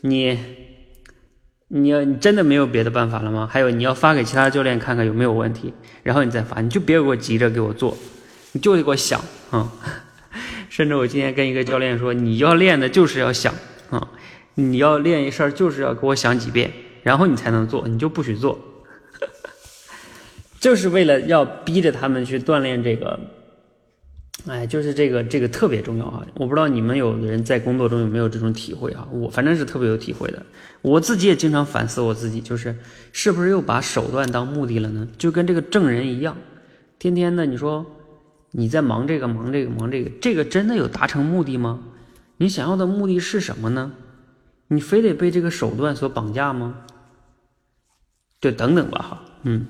[0.00, 0.59] 你
[1.72, 3.48] 你要你真的没有别的办法了吗？
[3.50, 7.96] 还有你要发给其他教练看看有没有问题，然后你再发，你就别给我急着给我做，
[8.52, 9.70] 你就得给我想啊。
[10.68, 13.54] 甚至我今天跟一个教练说，你要练的就是要想
[13.90, 14.08] 啊，
[14.54, 16.72] 你要练一事儿就是要给我想几遍。
[17.02, 18.58] 然后你才能做，你就不许做，
[20.60, 23.18] 就是为了要逼着他们去锻炼这个，
[24.46, 26.26] 哎，就是这个这个特别重要啊。
[26.34, 30.42] 我不知道你们有人在工作中有没有这种体会哈，我反正是特别有体会的。
[30.82, 32.74] 我自己也经常反思我自己，就是
[33.12, 35.06] 是不是又把手段当目的了呢？
[35.18, 36.36] 就跟这个证人一样，
[36.98, 37.84] 天天的你说
[38.52, 41.80] 你在忙这个忙这个忙这个，这个真的有达成目的吗？
[42.38, 43.92] 你想要的目的是什么呢？
[44.68, 46.76] 你非得被这个手段所绑架吗？
[48.40, 49.66] 就等等吧，哈，嗯，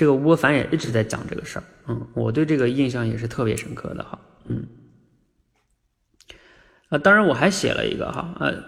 [0.00, 4.66] 这个吴凡也一直在讲这个事儿，嗯，我对这个印象也是特别深刻的，哈，嗯，
[6.88, 8.64] 啊，当然我还写了一个，哈，呃，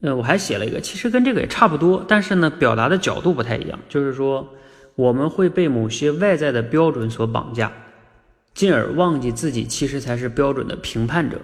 [0.00, 4.48] 呃，我还写了一个，其实跟这个也差不多，但是呢，表达的角度不太一样，就是说
[4.94, 7.70] 我们会被某些外在的标准所绑架，
[8.54, 11.38] 进而忘记自己其实才是标准的评判者。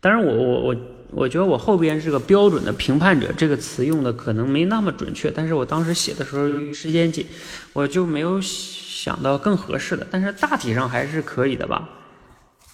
[0.00, 0.76] 当然，我我我我
[1.14, 7.26] 我觉得我后边是个标准的评判者，这个词用的可能没那么准确，但是我当时写的时候时间紧，
[7.72, 11.88] 我就没有想到更合适的，但是大体上还是可以的吧。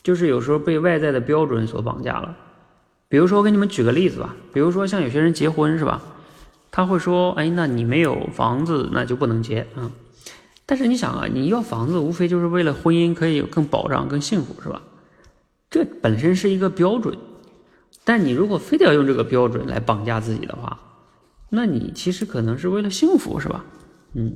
[0.02, 2.36] 就是有时候被外在的标准所绑架了。
[3.08, 6.00] 比如说，我给你们举个例子吧，比如说像有些人结婚是吧，
[6.70, 9.90] 他会说，哎，那你没有房子，那就不能结啊。
[10.64, 14.82] 但是你想啊，你要房子，无非就是为了婚姻可以有更保障、更幸福，是吧？
[15.70, 17.16] 这本身是一个标准，
[18.08, 20.80] 但你如果非得要用这个标准来绑架自己的话，
[21.50, 23.66] 那你其实可能是为了幸福，是吧？
[24.14, 24.34] 嗯，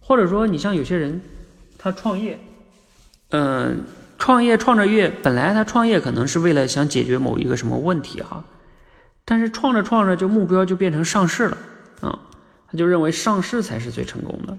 [0.00, 1.20] 或者说你像有些人，
[1.78, 2.40] 他创业，
[3.28, 3.84] 嗯，
[4.18, 8.44] 创业创着业，本来他创业可能是为了想解决某一个什么问题哈，
[9.24, 11.56] 但是创着创着就目标就变成上市了
[12.00, 12.18] 啊，
[12.66, 14.58] 他就认为上市才是最成功的。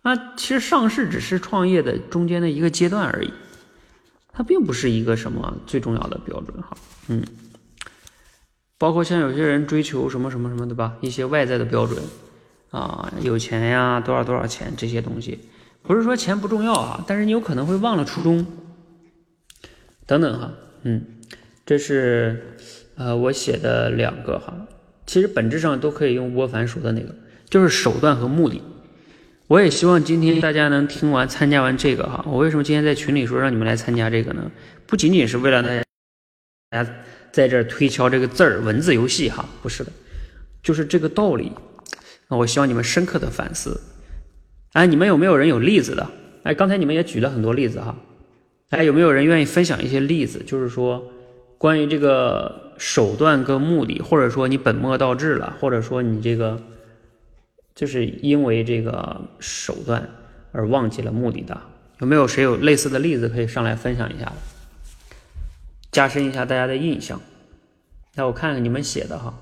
[0.00, 3.30] 那其实上市只是创业的中间的一个阶段而已，
[4.32, 6.74] 它并不是一个什么最重要的标准哈。
[7.08, 7.22] 嗯，
[8.80, 10.96] 包括像有些人追求什么什么什么对吧？
[11.02, 12.02] 一些外在的标准
[12.70, 15.38] 啊，有钱呀，多少多少钱这些东西，
[15.82, 18.46] 不是说钱不重要啊，但是你有可能会忘了初衷，
[20.06, 20.50] 等等哈。
[20.84, 21.04] 嗯，
[21.66, 22.56] 这是
[22.96, 24.66] 呃我写的两个哈，
[25.04, 27.14] 其实本质上都可以用郭凡说的那个，
[27.50, 28.62] 就是手段和目的。
[29.46, 32.24] 我也希望今天大家能听完、参加完这个哈。
[32.26, 34.50] 我为什么今天在群里说让你们来参加这个呢？
[34.86, 35.82] 不仅仅是为了大家
[36.70, 36.90] 大家
[37.32, 39.90] 在这推敲这个字儿文字游戏哈，不是的，
[40.62, 41.52] 就是这个道理。
[42.28, 43.80] 那我希望你们深刻的反思。
[44.72, 46.06] 哎，你们有没有人有例子的？
[46.42, 47.96] 哎，刚才你们也举了很多例子哈。
[48.70, 50.42] 哎，有没有人愿意分享一些例子？
[50.46, 51.02] 就是说
[51.58, 56.60] 关于这个手段跟目的，或者说你本末倒置了，或者说你这个。
[57.72, 60.06] 就是因为这个手段
[60.52, 61.58] 而忘记了目的的，
[62.00, 64.30] 有没有谁有类似的例子可以上来分享一下
[65.90, 67.20] 加深一下大家的印象。
[68.14, 69.38] 那我看看你们写的哈，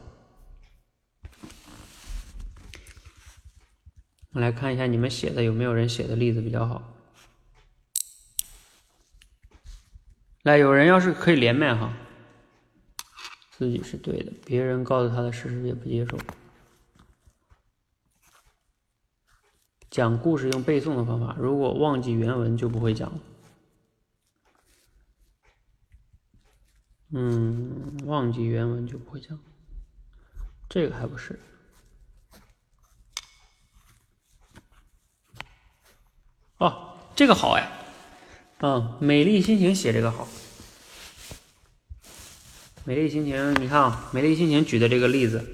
[4.33, 6.95] 我来看一下你们写的有没有人写的例子比较好。
[10.43, 11.93] 来，有人要是可以连麦哈，
[13.51, 16.19] 自己是对的，别人告诉他的事实也不接受。
[19.91, 23.19] 讲故事用背诵的方法，如果忘记原文就不会讲了。
[27.11, 29.39] 嗯，忘记原文就不会讲，
[30.69, 31.39] 这个还不是。
[36.59, 37.67] 哦，这个好哎，
[38.61, 40.29] 嗯，美丽心情写这个好。
[42.85, 45.45] 美丽心情，你看啊，美丽心情举的这个例子，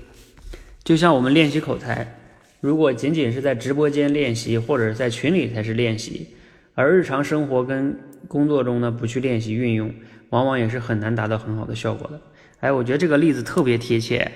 [0.82, 2.20] 就像我们练习口才。
[2.60, 6.34] 如果仅仅是在直播间练习，或者是在群里才是练习，
[6.74, 9.94] 而日常生活跟工作中呢不去练习运用，
[10.30, 12.20] 往往也是很难达到很好的效果的。
[12.60, 14.30] 哎，我觉得这个例子特别贴切，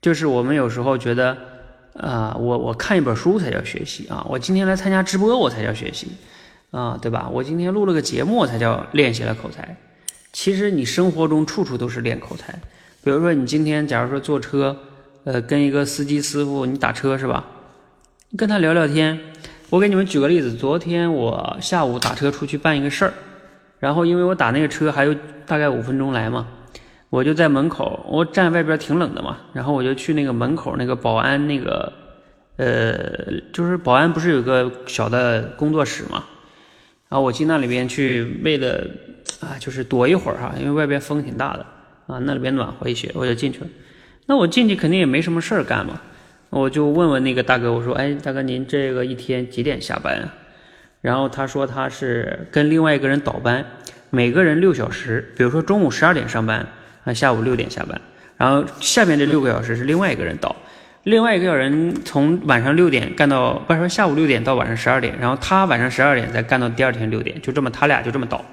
[0.00, 1.36] 就是我们有时候觉得
[1.94, 6.08] 啊，我我看一本书才叫学习啊，我今天来参加直播我才叫学习
[6.70, 7.28] 啊，对吧？
[7.32, 9.76] 我今天录了个节目才叫练习了口才。
[10.32, 12.52] 其实你生活中处处都是练口才，
[13.02, 14.76] 比如说你今天假如说坐车。
[15.28, 17.44] 呃，跟一个司机师傅，你打车是吧？
[18.38, 19.18] 跟他聊聊天。
[19.70, 23.12] 我给你们举个例子，昨天我下午打车出去办一个事儿，
[23.78, 25.14] 然后因为我打那个车还有
[25.44, 26.46] 大概五分钟来嘛，
[27.10, 31.92] 我就在门口，我站外边挺冷的嘛，然后我就去那个门口那个保安那个，
[32.56, 36.24] 呃，就是保安不是有个小的工作室嘛，
[37.08, 38.86] 然后我进那里边去，为了
[39.40, 41.66] 啊，就是躲一会儿哈，因为外边风挺大的
[42.06, 43.66] 啊，那里边暖和一些，我就进去了。
[44.26, 46.00] 那我进去肯定也没什么事干嘛，
[46.50, 50.34] 我就问问那个大哥，我说：“哎，大哥，您这个一天几点下班啊？”
[51.00, 53.64] 然后他说他是跟另外一个人倒班，
[54.10, 56.66] 每个人六小时，比如说中午十二点上班，
[57.04, 58.00] 啊，下午六点下班，
[58.36, 60.54] 然后下面这六个小时是另外一个人倒，
[61.04, 68.44] 另外一个人从晚上六点干到，不是说下午六点到晚上十二点，然后他晚上十二点再干到第二天六点，就这么他俩就这么倒。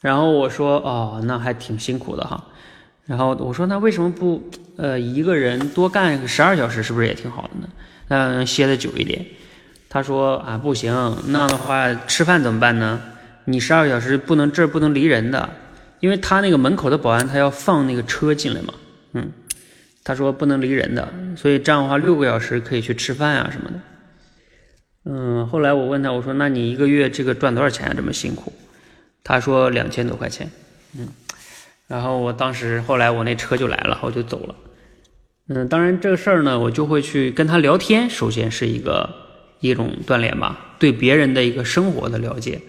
[0.00, 2.42] 然后我说：“哦，那还挺辛苦的哈。”
[3.06, 7.68] 然后我说，那为什么不呃一个人多干十二小时，是不是也挺好的呢？
[8.08, 9.24] 嗯，歇的久一点。
[9.92, 10.90] 他说啊，不行，
[11.26, 12.98] 那样的话吃饭怎么办呢？
[13.44, 15.50] 你十二个小时不能这不能离人的，
[16.00, 18.72] 因为他那个门口的保安他要放那个车进来嘛。
[19.12, 19.30] 嗯，
[20.02, 23.76] 他说不能离人的，所以这样的话六个小时可以去吃饭啊什么的。
[25.04, 27.92] 嗯，后来我问他，我说那你一个月这个赚多少钱啊？
[27.94, 28.50] 这么辛苦？
[29.22, 30.50] 他说两千多块钱。
[30.96, 31.06] 嗯。
[31.86, 34.54] 然后我当时后来我那车就来了，我就走了。
[35.48, 38.08] 嗯，当然这个事儿呢，我就会去跟他聊天。
[38.08, 39.21] 首先是一个
[39.62, 42.60] 一种锻炼吧，对别人的一个生活的了解。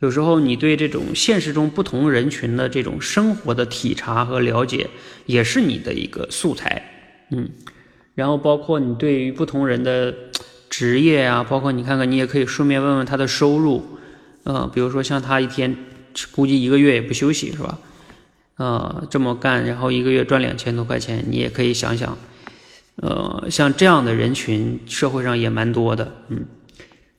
[0.00, 4.90] 有时候你对这种现实中不同人群的这种生活的体察和了解，
[5.26, 6.82] 也是你的一个素材。
[7.30, 7.48] 嗯，
[8.14, 10.12] 然后包括你对于不同人的
[10.68, 13.98] 职业啊，包括你看看，你也可以顺便问问他的收入。
[14.44, 15.76] 嗯，比如说像他一天
[16.32, 17.78] 估计一个月也不休息，是吧？
[18.56, 22.18] 呃，这么干，然后一个月赚两千多块钱，你也可以想想。
[22.96, 26.46] 呃，像这样的人群，社会上也蛮多的，嗯，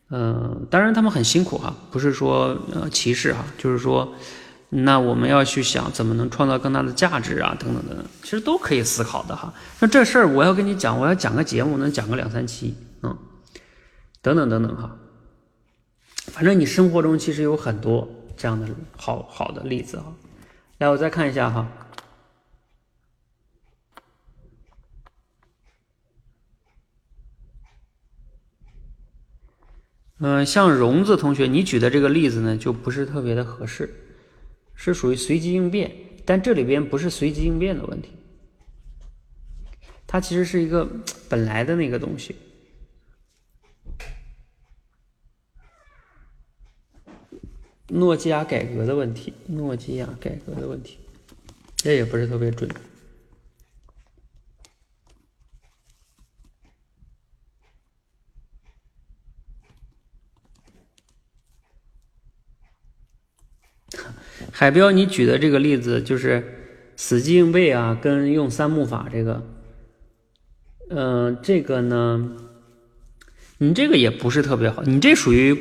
[0.09, 4.13] 呃，当然他们很辛苦哈，不是说呃歧视哈，就是说，
[4.69, 9.51] 那我们要去想怎么能创造更大的价值啊，等等等等，其实都可以思考的哈。
[9.79, 13.17] 那这事儿我要跟你讲，我要讲个节目，能讲个两三期，嗯，
[14.21, 14.95] 等等等等哈。
[16.27, 18.07] 反正你生活中其实有很多
[18.37, 20.13] 这样的好好的例子哈。
[20.77, 21.67] 来，我再看一下哈。
[30.19, 33.93] 嗯，像荣子同学，你举的这个例子呢，就不是特别的合适，
[34.73, 35.91] 是属于随机应变，
[36.23, 38.11] 但这里边不是随机应变的问题，
[40.07, 40.89] 它其实是一个
[41.27, 42.35] 本来的那个东西，
[47.87, 50.99] 诺基亚改革的问题，诺基亚改革的问题，
[51.75, 52.69] 这也不是特别准。
[64.55, 66.43] 海标，你举的这个例子就是
[66.95, 69.43] 死记硬背啊，跟用三木法这个，
[70.91, 72.37] 嗯，这个呢，
[73.57, 75.57] 你这个也不是特别好，你这属于，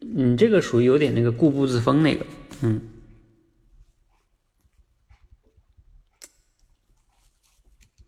[0.00, 2.24] 你这个属于有点那个固步自封那个，
[2.62, 2.80] 嗯。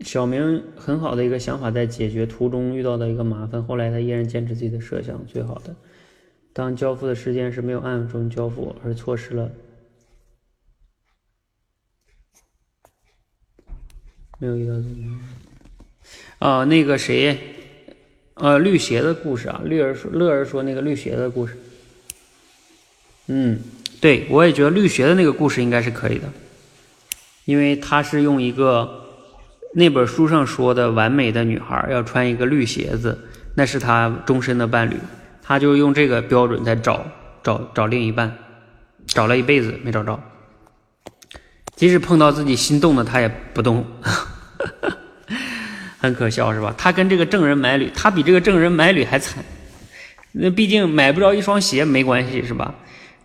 [0.00, 5.76] 小明很好的一个想法，在解决途中遇到的一个麻烦，后来他依然坚持自己的设想，最好的。
[6.54, 9.52] 当交付的时间是没有按中交付，而错失了，
[14.42, 15.20] 没有遇到怎么？
[16.40, 17.38] 啊，那个谁，
[18.34, 21.56] 呃，绿鞋的故事啊，绿儿说，乐儿说那个绿鞋的故事。
[23.28, 23.60] 嗯，
[24.00, 26.28] 对，我也觉得绿鞋的那个故事应该是可以的，
[27.44, 29.04] 因为他是用一个
[29.74, 33.16] 那本书上说的完美的女孩要穿一个绿鞋子，
[33.54, 34.96] 那是他终身的伴侣。
[35.40, 37.06] 他就用这个标准在找
[37.44, 38.36] 找找另一半，
[39.06, 40.20] 找了一辈子没找着，
[41.74, 43.84] 即使碰到自己心动的他也不动，
[45.98, 46.74] 很可笑是吧？
[46.78, 49.44] 他跟这个证人买履，他比这个证人买履还惨。
[50.32, 52.74] 那毕竟买不着一双鞋没关系是吧？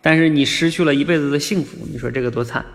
[0.01, 2.65] 但是你失去了一辈子的幸福，你说这个多惨？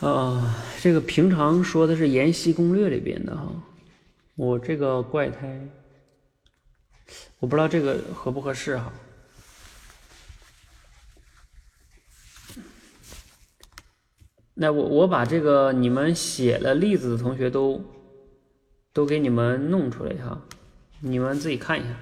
[0.00, 3.52] 啊，这个平常说的是《延禧攻略》里边的哈，
[4.34, 5.60] 我这个怪胎，
[7.38, 8.90] 我不知道这个合不合适哈。
[14.54, 17.84] 那我我把这个你们写了例子的同学都
[18.94, 20.40] 都给你们弄出来哈，
[21.00, 21.94] 你们自己看一下。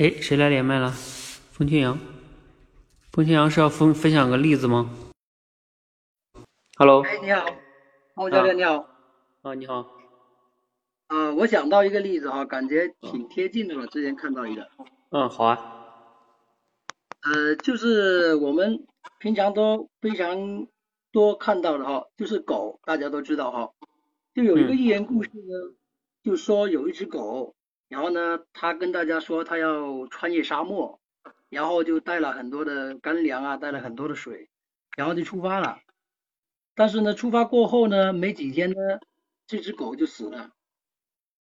[0.00, 0.88] 哎，谁来连麦了？
[0.92, 1.98] 风清扬，
[3.12, 4.90] 风清扬是要分分享个例子吗
[6.78, 7.44] ？Hello，哎，你好，
[8.14, 8.88] 欧教练你好。
[9.42, 9.90] 啊，你好。
[11.08, 13.86] 啊，我想到一个例子哈，感觉挺贴近的了。
[13.88, 14.66] 之前看到一个。
[15.10, 15.84] 嗯，好啊。
[17.20, 18.86] 呃，就是我们
[19.18, 20.66] 平常都非常
[21.12, 23.70] 多看到的哈，就是狗，大家都知道哈。
[24.32, 25.74] 就有一个寓言故事呢，
[26.22, 27.54] 就说有一只狗。
[27.90, 31.00] 然后呢，他跟大家说他要穿越沙漠，
[31.48, 34.48] 然后就带了很多的干粮啊，带了很多的水，
[34.96, 35.80] 然后就出发了。
[36.76, 38.76] 但是呢，出发过后呢，没几天呢，
[39.48, 40.52] 这只狗就死了。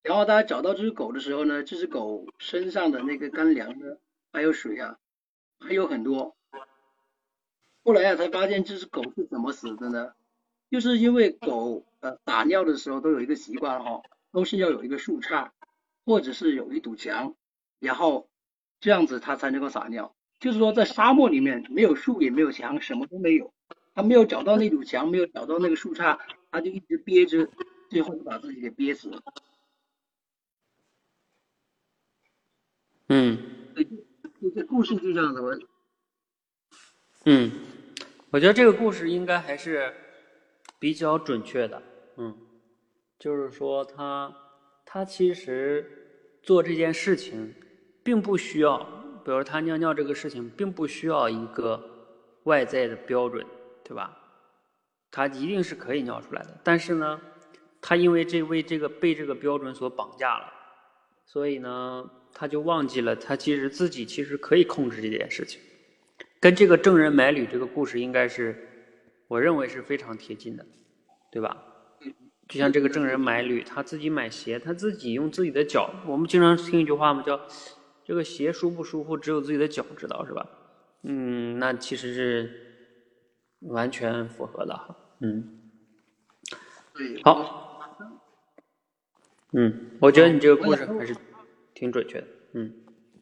[0.01, 3.97] 然后大家找到这只狗的时候呢，这只狗身上的那个干粮呢，
[4.33, 4.97] 还有水啊，
[5.59, 6.35] 还有很多。
[7.83, 10.13] 后来啊，才发现这只狗是怎么死的呢？
[10.71, 15.51] 就是因为狗呃打尿的时候都有一个习惯哈，都是要有一个树杈。
[16.10, 17.36] 或者是有一堵墙，
[17.78, 18.32] 然后
[18.80, 20.16] 这样子它才能够撒尿。
[20.39, 23.53] 就是说，在沙漠里面没有树也没有墙，什么都没有，
[23.93, 26.18] 它没有找到那堵墙，没有找到那个树杈，
[26.49, 27.47] 它就一直憋着，
[27.91, 29.22] 最后就把自己给憋死了。
[33.10, 33.38] 嗯，
[33.76, 33.88] 对，
[34.55, 35.68] 这故事就这样子。
[37.26, 37.51] 嗯，
[38.32, 39.93] 我觉得这个故事应该还是
[40.80, 41.84] 比较准确的，
[42.18, 42.36] 嗯，
[43.20, 44.36] 就是说他
[44.86, 45.98] 他其实
[46.41, 47.53] 做这件事情
[48.03, 48.77] 并不需要，
[49.23, 51.81] 比如他尿尿这个事情并不需要一个
[52.43, 53.45] 外在的标准，
[53.83, 54.17] 对吧？
[55.11, 57.19] 他一定是可以尿出来的，但是呢，
[57.81, 60.53] 他因为这为这个被这个标准所绑架了，
[61.25, 65.59] 所以呢，他就忘记了他其实自己其实可以控制这件事情。
[66.39, 68.55] 跟这个郑人买履这个故事应该是，
[69.27, 70.65] 我认为是非常贴近的，
[71.31, 71.57] 对吧？
[72.49, 75.93] 就像这个证人买履，他自己买鞋，他自己用自己的脚。
[76.07, 77.39] 我们经常听一句话嘛，叫
[78.03, 80.49] “这个鞋舒不舒服，只有自己的脚知道”，是吧？
[81.03, 82.51] 嗯，那其实是
[83.59, 84.97] 完全符合的哈。
[85.19, 85.59] 嗯，
[86.95, 87.95] 对，好，
[89.53, 91.15] 嗯，我觉得你这个故事还是
[91.75, 92.27] 挺准确的。
[92.53, 92.73] 嗯。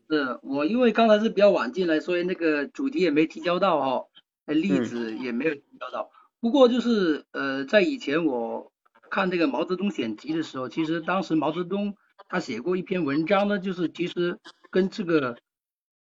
[0.09, 4.05] 是我因为刚才是比较晚进来，所以那个主题也没提交到哈，
[4.45, 6.09] 例子也没有提交到。
[6.39, 8.71] 不过就是呃，在以前我
[9.09, 11.95] 看这个毛泽东选集的时候，其实当时毛泽东
[12.29, 14.39] 他写过一篇文章呢，就是其实
[14.69, 15.37] 跟这个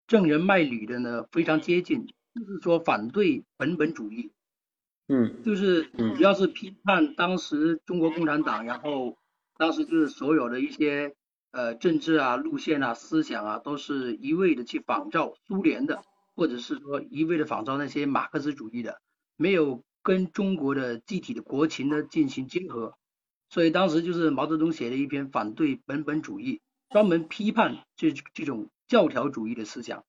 [0.08, 4.32] 郑人卖履的呢非常接近，就是说反对本本主义，
[5.08, 9.18] 嗯，就是主要是批判当时中国共产党，然后
[9.58, 11.16] 当时就是所有的一些。
[11.56, 16.01] 呃，政治啊、路线啊、思想啊，都是一味的去仿照苏联的，
[16.36, 18.99] 或者是说一味的仿照那些马克思主义的，
[19.38, 22.95] 没有跟中国的具体的国情呢进行结合。
[23.49, 30.04] 所以当时就是毛泽东写了一篇反对本本主义，专门批判这这种教条主义的思想，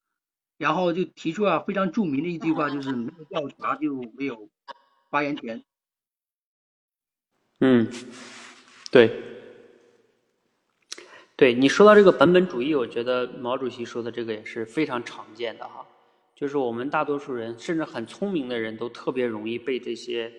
[0.59, 4.51] 然后就提出了非常著名的一句话，就是没有调查就没有
[5.11, 5.64] 发言权。
[7.61, 7.88] 嗯，
[8.90, 9.30] 对。
[11.36, 15.84] 对你说到这个本本主义，我觉得毛主席说的这个也是非常常见的哈，
[16.35, 20.32] 就是我们大多数人，甚至很聪明的人都特别容易被这些，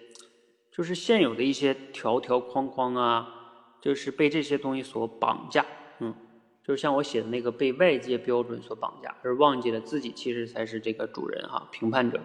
[0.71, 3.27] 就是现有的一些条条框框啊，
[3.81, 5.65] 就是被这些东西所绑架，
[5.99, 6.13] 嗯，
[6.63, 12.19] 就是像我写的那个被外界标准所绑架，而忘记了自己其实才是这个主人哈，评判者。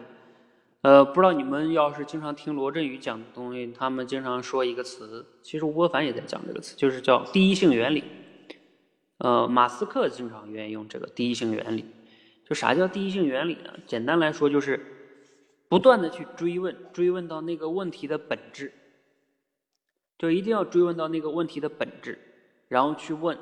[0.83, 8.03] 呃，不知道你们要是经常听罗振宇讲的东西，他们经常说一个词，其实吴伯凡也在讲这个词，就是叫第一性原理。
[9.19, 11.85] 呃，马斯克经常愿意用这个第一性原理。
[12.51, 13.73] 就啥叫第一性原理呢？
[13.87, 14.85] 简单来说，就是
[15.69, 18.73] 不断的去追问，追问到那个问题的本质，
[20.19, 22.19] 就一定要追问到那个问题的本质，
[22.67, 23.39] 然后去问，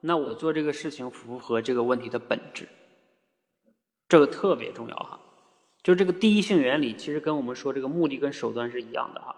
[0.00, 2.68] 那我做这个事情符合这个问题的本质，
[4.08, 5.18] 这个特别重要哈。
[5.82, 9.34] 就这个第一性原理，其实跟我们说这个目的跟手段是一样的哈。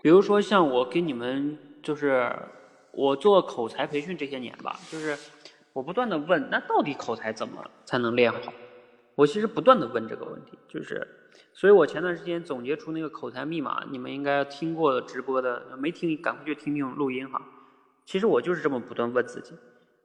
[0.00, 2.32] 比如说像我给你们就是。
[2.94, 5.16] 我做口才培训这些年吧，就是
[5.72, 8.52] 我不断的问，那到底口才怎么才能练好？
[9.14, 11.06] 我其实不断的问这个问题，就是，
[11.52, 17.40] 所以我前段时间总结出那个口才密码，你们应该听过直播的，没听赶快去听听录音哈。
[18.04, 19.54] 其实我就是这么不断问自己，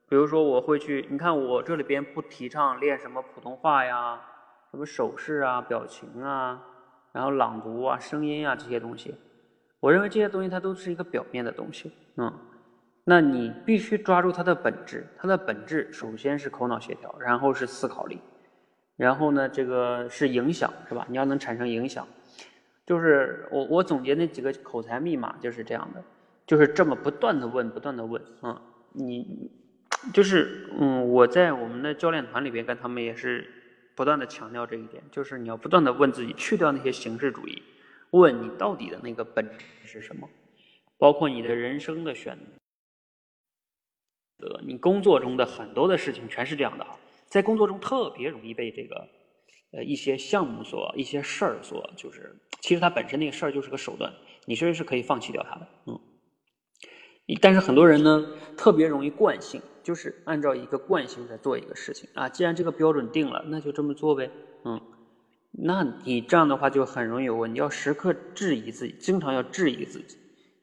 [0.08, 4.22] 比如说我会去，你看我这里边不提倡练什么普通话呀，
[4.72, 6.62] 什么手势啊、表情啊，
[7.12, 9.16] 然后朗读啊、声音啊这些东西，
[9.80, 12.32] 我认为这些东西它都是一个表面的东西，嗯。
[13.10, 18.20] 那你必须抓住它的本质，它的本质首先是口脑协调，然后是思考力，
[18.98, 21.08] 然后呢，这个是影响，是吧？
[21.10, 22.06] 你要能产生影响，
[22.86, 26.04] 就是我我总结那几个口才密码就是这样的，
[26.46, 29.50] 就是这么不断的问，不断的问，啊，你
[30.14, 33.50] 就是嗯，我在我们的教练团里边跟他们也是
[33.96, 37.64] 不断的强调这一点，就是你要不断的问自己，去掉那些形式主义，
[38.12, 40.28] 问你到底的那个本质是什么，
[40.98, 42.44] 包括你的人生的选择。
[44.40, 46.96] 得你工作中的很多的事情全是这样的啊，
[47.28, 49.08] 在工作中特别容易被这个
[49.72, 54.14] 呃一些项目所一些事儿所就是，其实它本身那个事儿就是个手段，
[54.46, 56.00] 你其实是可以放弃掉它的，嗯。
[57.42, 58.26] 但是很多人呢
[58.56, 64.32] 特别容易惯性，就是按照一个惯性在做一个事情啊，既然这个标准定了，那就这么做呗，
[64.64, 64.80] 嗯。
[65.52, 70.16] 那你这样的话就很容易有问题，要时刻质疑自己，经常要质疑自己，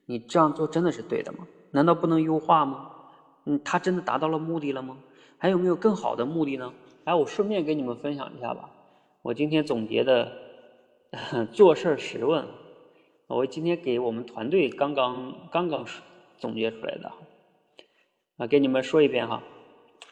[0.07, 1.47] 你这样做真的是对的吗？
[1.73, 2.93] 难道不能优化吗？
[3.47, 4.99] 嗯，他真的达到了目的了吗？
[5.39, 6.73] 还有没有更好的目的呢？
[7.05, 8.71] 来，我顺便给你们分享一下吧。
[9.21, 10.33] 我今天总结的
[11.53, 12.47] 做事十问，
[13.27, 15.85] 我今天给我们团队刚刚刚刚
[16.39, 17.13] 总结出来的
[18.39, 19.43] 啊，给你们说一遍哈，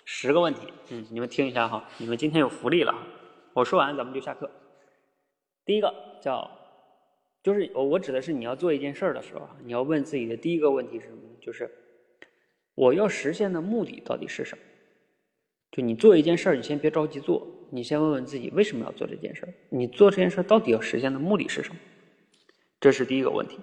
[0.05, 2.95] 十个问题，嗯，你们听一下哈，你们今天有福利了。
[3.55, 4.51] 我说完咱们就下课。
[5.65, 6.51] 第一个叫，
[7.43, 11.23] 就是我我指的是你要做一件事儿的时候，你要问自己的第一个问题是什么？
[11.41, 11.71] 就是。
[12.75, 14.65] 我要实现的目的到底是什么？
[15.71, 19.55] 就你做一件事儿，你先别着急做，你先问问自己为什么要做这件事儿？
[19.71, 21.81] 你做这件事儿到底要实现的目的是什么？
[22.79, 23.59] 这是第一个问题。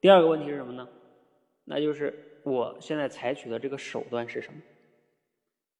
[0.00, 0.88] 第二个问题是什么呢？
[1.64, 4.58] 那就是我现在采取的这个手段是什么？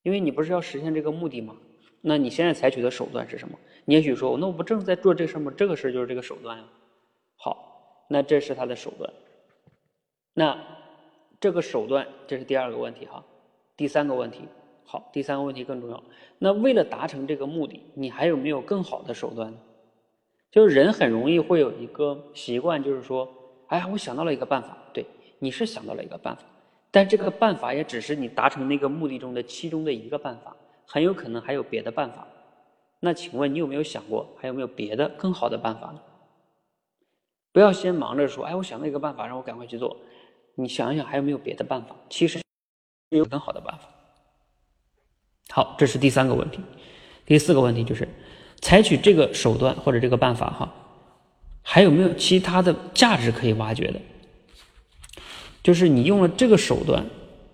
[0.03, 1.57] 因为你不是要实现这个目的吗？
[2.01, 3.59] 那你现在采取的手段是什么？
[3.85, 5.53] 你也许说，那我不正在做这事儿吗？
[5.57, 6.65] 这个事儿就是这个手段呀。
[7.37, 9.13] 好，那这是他的手段。
[10.35, 10.78] 那
[11.41, 13.25] 这个手段，这是第二个问题哈。
[13.77, 14.41] 第三个问题，
[14.85, 16.03] 好，第三个问题更重要。
[16.39, 19.55] 那为了达成这个目的，你还有没有更好的手段？
[20.51, 23.29] 就是人很容易会有一个习惯，就是说，
[23.69, 24.77] 哎呀，我想到了一个办法。
[24.93, 25.07] 对，
[25.39, 26.43] 你是想到了一个办法。
[26.91, 32.27] 但这个办法也只是你达成那个目的中的其中的一个办法，很有可能还有别的办法。
[32.99, 36.01] 那请问你有没有想过还有没有别的更好的办法呢？
[37.53, 39.97] 不要先忙着说，哎，我想到一个办法，让我赶快去做。
[40.61, 41.95] 你想一想还有没有别的办法？
[42.11, 42.41] 其实
[43.11, 43.85] 有更好的办法。
[45.51, 46.59] 好，这是第三个问题。
[47.25, 48.09] 第四个问题就是，
[48.61, 50.75] 采取这个手段或者这个办法哈，
[51.63, 54.01] 还有没有其他的价值可以挖掘的？
[55.63, 57.07] 就是你用了这个手段，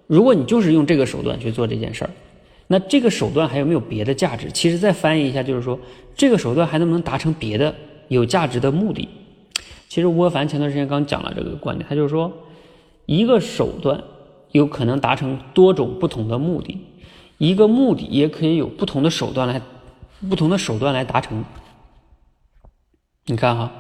[0.07, 2.11] 如果你就是用这个手段去做这件事儿，
[2.69, 4.51] 那这个手段还有没有别的价值？
[4.51, 5.79] 其实再翻译一下，就是说
[6.17, 7.75] 这个手段还能不能达成别的
[8.09, 9.07] 有价值的目的？
[9.91, 12.33] 其实吴伯凡前段时间刚讲了这个观点，他就是说
[13.07, 14.05] 一个手段
[14.53, 16.81] 有可能达成多种不同的目的，
[17.39, 19.61] 一个目的也可以有不同的手段来
[20.29, 21.45] 不同的手段来达成。
[23.27, 23.73] 你看哈，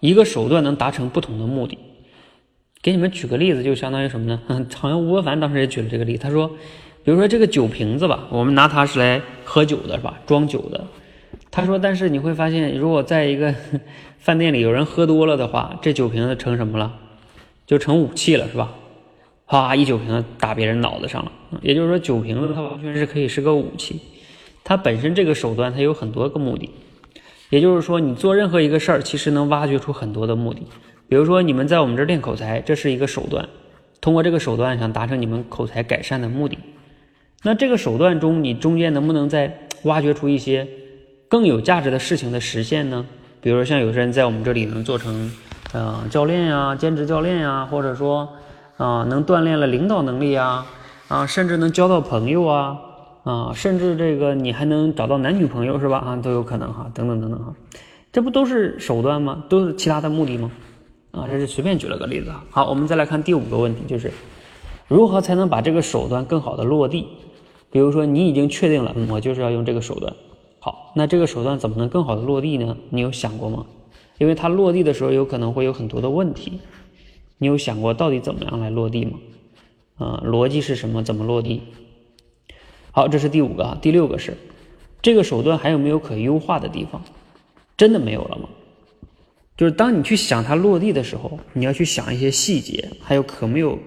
[0.00, 1.78] 一个手段能达成不同的目的。
[2.82, 4.40] 给你们举个例子，就相当于什么呢？
[4.74, 6.48] 好像吴伯凡当时也举了这个例，他说，
[7.04, 10.18] 比如说这个酒瓶子吧，我们拿它是来喝酒的，是吧？
[10.26, 10.86] 装酒的。
[11.50, 13.54] 他说，但是你会发现，如果在一个
[14.18, 16.94] 饭店里有人喝多了的话，这酒瓶子成什么了？
[17.70, 18.74] 就成武器了，是吧？
[19.46, 21.30] 啪，一酒瓶子打别人脑袋上了。
[21.62, 24.00] 也就是说，酒瓶子它完全是可以是个武器，
[24.64, 26.68] 它本身这个手段它有很多个目的。
[27.48, 30.62] 也就是说，你做任何一个事儿，其实能挖掘出很多的目的。
[31.08, 33.48] 比如说，你们在我们这儿练口才，这是一个手段。
[34.00, 36.58] 通过这个手段，想达成你们口才改善的目的。
[37.44, 40.66] 那这个手段中，你中间能不能再挖掘出一些
[41.28, 43.06] 更有价值的事情的实现呢？
[43.40, 45.30] 比如说，像有些人在我们这里能做成，
[45.72, 48.28] 呃，教练呀，兼职教练呀，或者说，
[48.76, 50.66] 啊，能锻炼了领导能力呀，
[51.06, 52.76] 啊，甚至能交到朋友啊，
[53.22, 55.98] 啊，甚至这个你还能找到男女朋友是吧？
[55.98, 57.54] 啊，都有可能哈，等等等等哈，
[58.10, 59.44] 这不都是手段吗？
[59.48, 60.50] 都是其他的目的吗？
[61.12, 62.42] 啊，这是随便举了个例子啊。
[62.50, 64.10] 好，我们再来看第五个问题，就是
[64.88, 67.06] 如何才能把这个手段更好的落地？
[67.70, 70.12] 比如说，你已经确定了，我就是要用这个手段。
[70.58, 72.76] 好，那这个手段怎么能更好的落地呢？
[72.88, 73.64] 你有想过吗？
[74.20, 76.60] 因为它落地的时候有可能会有很多的问题，
[77.38, 79.18] 你有想过到底怎么样来落地吗？
[79.96, 81.02] 啊，逻辑是什么？
[81.02, 81.62] 怎么落地？
[82.92, 83.78] 好，这是第五个啊。
[83.80, 84.36] 第六个是
[85.00, 87.02] 这个手段还有没有可优化的地方？
[87.78, 88.50] 真的没有了吗？
[89.56, 93.78] 就是当你去想它落地的时候，你要去想一些细节，还有可没有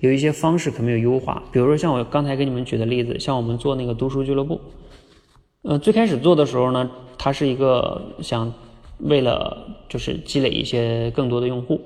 [0.00, 1.42] 有一些方式可没有优化。
[1.52, 4.62] 比如说像我刚才给你们举的例子，像我们做那个读书俱乐部，
[5.60, 8.54] 呃，最开始做的时候呢，它是一个想
[9.04, 11.80] 为了就是积累一些更多的用户。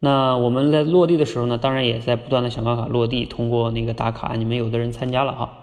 [0.00, 5.58] 那我们在落地的时候呢，当然也在不断的想办法落地，通过那个打卡，你们有的人参加了哈。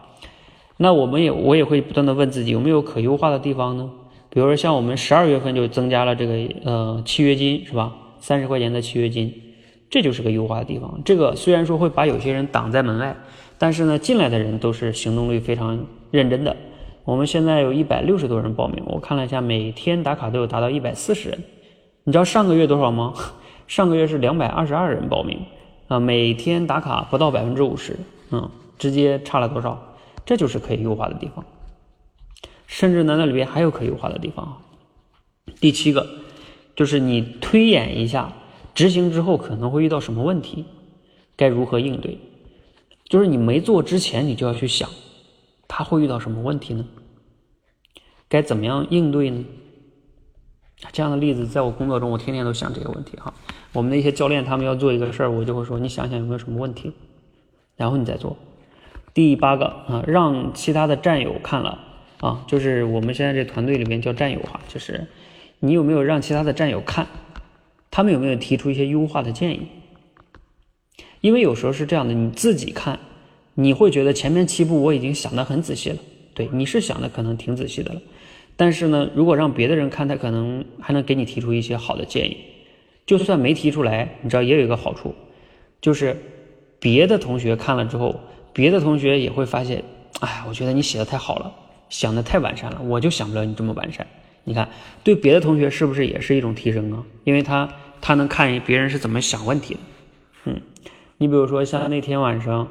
[0.77, 3.89] 那我们也我也会不断的问自己有没有可优化的地方呢？
[4.29, 7.95] 比如说，像我们十二月份就增加了这个呃契约金，是吧？
[8.19, 9.33] 三十块钱的契约金，
[9.89, 11.01] 这就是个优化的地方。
[11.03, 13.17] 这个虽然说会把有些人挡在门外，
[13.57, 16.55] 但是呢，进来的人都是行动力非常认真的。
[17.07, 21.41] 我们现在有一百六十多人报名，我看了一下，每天打卡都有达到一百四十人。
[22.03, 23.13] 你知道上个月多少吗？
[23.65, 25.39] 上个月是两百二十二人报名
[25.87, 27.95] 啊，每天打卡不到百分之五十，
[28.31, 29.95] 嗯，直接差了多少？
[30.25, 31.45] 这就是可以优化的地方。
[32.65, 34.61] 甚至呢，那里边还有可优化的地方。
[35.61, 36.05] 第七个，
[36.75, 38.33] 就是你推演一下
[38.75, 40.65] 执行之后可能会遇到什么问题，
[41.37, 42.17] 该如何应对。
[43.07, 44.89] 就是你没做之前，你就要去想，
[45.69, 46.85] 他会遇到什么问题呢？
[48.29, 49.45] 该怎么样应对呢？
[50.91, 53.33] 这样的例子，在我工作中，我天天都想这个问题哈。
[53.73, 56.93] 我们的一些教练，他们要做一个事儿，我就会说，你想想有没有什么问题，
[57.75, 58.37] 然后你再做。
[59.13, 61.83] 第八个啊，让其他的战友看了。
[62.19, 65.05] 啊，就是我们现在这团队里面叫战友哈，就是
[65.59, 67.05] 你有没有让其他的战友看，
[67.91, 69.67] 他们有没有提出一些优化的建议？
[71.21, 72.99] 因为有时候是这样的，你自己看，
[73.53, 75.97] 你会觉得前面七步我已经想得很仔细了，
[76.33, 78.01] 对，你是想的可能挺仔细的了，
[78.57, 82.37] 但是呢，如果让别的人看，他可能还能给你提出一些好的建议。
[83.05, 85.15] 就算没提出来，你知道也有一个好处，
[85.79, 86.17] 就是
[86.79, 88.19] 别的同学看了之后，
[88.51, 89.81] 别的同学也会发现，
[90.19, 91.53] 哎，我觉得你写的太好了。
[91.89, 94.05] 想的太完善了，我就想不了你这么完善。
[94.43, 94.67] 你看，
[95.05, 97.01] 对别的同学是不是也是一种提升啊？
[97.23, 97.69] 因为他
[98.01, 99.79] 他能看别人是怎么想问题的。
[100.45, 100.61] 嗯，
[101.17, 102.67] 你比如说像那天晚上，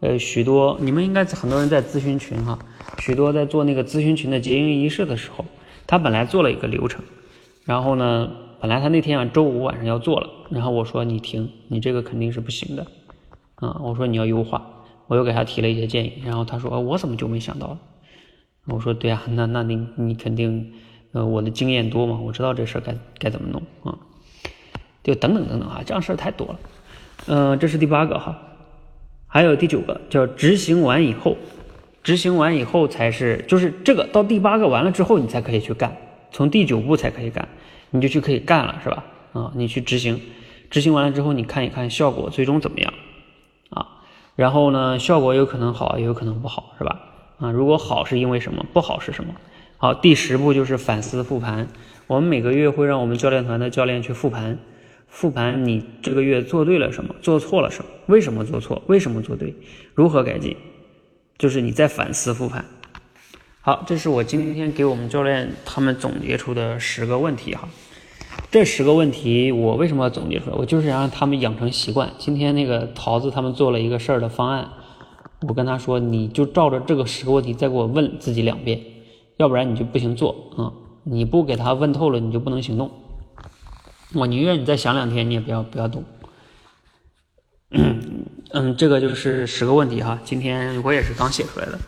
[0.00, 2.58] 呃，许多你们应该很多人在咨询群哈，
[2.98, 5.44] 许多在做那个咨询群的结营仪式的时候，
[5.86, 7.02] 他本来做了一个流程，
[7.64, 8.30] 然后呢，
[8.60, 12.86] 本来他那天啊周五晚上要做了，然后我说你停，你这个肯定是不行的，
[13.56, 14.66] 啊，我说你要优化，
[15.06, 17.78] 我又给他提了一些建议，然后他说我怎么就没想到？
[18.66, 20.72] 我说对啊，那那你你肯定，
[21.12, 23.98] 呃，我的经验多嘛，我知道这事该该怎么弄啊，
[25.02, 26.60] 就等等等等啊，这样事儿太多了。
[27.26, 28.38] 嗯，这是第八个哈，
[29.26, 31.36] 还有第九个叫执行完以后，
[32.08, 35.94] 执行完以后才是就是这个到第八个完了之后你才可以去干，
[36.32, 37.46] 从第九步才可以干，
[37.90, 39.04] 你就去可以干了是吧？
[39.34, 40.18] 啊，你去执行，
[40.70, 42.94] 执行完了之后你看一看效果最终怎么样
[43.68, 43.86] 啊？
[44.36, 46.98] 然后呢，效果有可能好也有可能不好是吧？
[47.40, 48.64] 啊，如果好是因为什么？
[48.72, 49.34] 不好是什么？
[49.76, 51.68] 好，第十步就是反思复盘。
[52.06, 54.58] 我们每个月会让我们教练团的教练去复盘，
[55.08, 59.54] 复盘你这个月做对了什么，做错了什么，为什么做错，为什么做对，
[59.94, 60.56] 如何改进，
[61.38, 62.64] 就是你在反思复盘。
[63.60, 67.68] 好，这是我今天给我们教练他们总结出的十个问题哈。
[68.50, 70.56] 这十个问题我为什么要总结出来？
[70.56, 72.10] 我就是想让他们养成习惯。
[72.18, 74.68] 今天那个桃子他们做了一个事儿的方案。
[75.42, 78.80] 我跟他说，你就照着这个十个问题再给我问自己两遍，
[79.36, 80.72] 要不然你就不行做啊！
[81.04, 82.90] 你不给他问透了，你就不能行动。
[84.14, 86.02] 我宁愿你再想两天，你也不要不要动。
[88.50, 90.18] 嗯，这个就是十个问题哈。
[90.24, 91.78] 今天我也是刚写出来的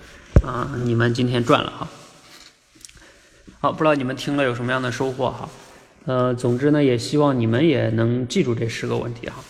[0.46, 1.88] 啊，你们今天赚了哈。
[3.60, 5.48] 好，不知道你们听了有什么样的收获哈？
[6.04, 9.42] 呃，总之呢，也希望你们也能记住这十个问题哈。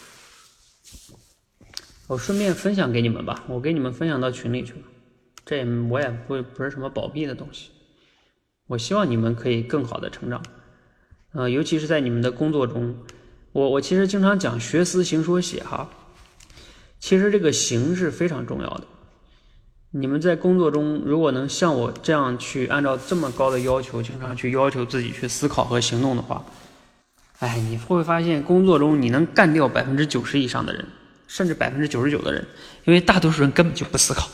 [2.06, 4.80] 我顺便分享给你们吧，我给你们分享到群里去了。
[5.44, 7.70] 这我也不不是什么保密的东西。
[8.68, 10.40] 我希望你们可以更好的成长，
[11.32, 12.96] 呃，尤其是在你们的工作中，
[13.50, 15.90] 我我其实经常讲学思行说写哈，
[17.00, 18.84] 其实这个行是非常重要的。
[19.90, 26.44] 你们在工作中如果能像我这样去按照这么高的要求，经常去要求自己去思考和行动的话，
[27.40, 30.86] 哎，你会发现工作中你能干掉百分之九十以上的人。
[31.32, 32.44] 甚至百分之九十九的人，
[32.84, 34.28] 因为大多数人根本就不思考。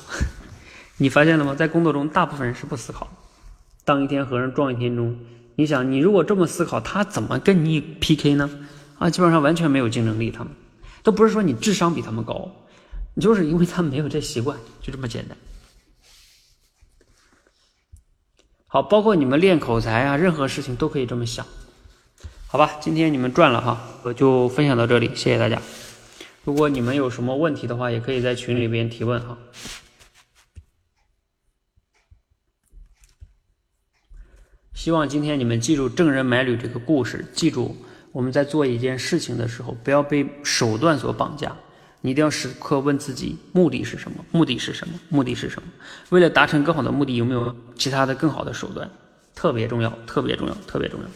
[0.97, 1.55] 你发现了吗？
[1.55, 3.07] 在工作中，大部分人是不思考。
[3.85, 5.15] 当一天和尚撞一天钟。
[5.57, 8.49] 你想，你如果这么思考，他怎么跟你 PK 呢？
[8.99, 10.31] 啊，基本上完全没有竞争力。
[10.31, 10.55] 他们
[11.07, 12.51] 都不是说你智商比他们高，
[13.15, 15.39] 你就是因为他们没有这习惯，就这么简单。
[18.67, 21.47] 好，包括你们练口才啊，任何事情都可以这么想。
[22.49, 25.63] 好吧，今天你们赚了哈，我就分享到这里，谢谢大家。
[26.43, 29.39] 如果你们有什么问题的话，也可以在群里边提问哈。
[34.75, 37.77] 希望今天你们记住郑人买履这个故事，记住
[38.17, 41.55] 我们在做一件事情的时候，不要被手段所绑架，
[42.01, 44.25] 你一定要时刻问自己目的是什么？
[44.33, 44.95] 目的是什么？
[45.11, 45.69] 目的是什么？
[46.09, 48.91] 为了达成更好的目的，有没有其他的更好的手段？
[49.35, 51.07] 特别重要，特别重要，特别重要。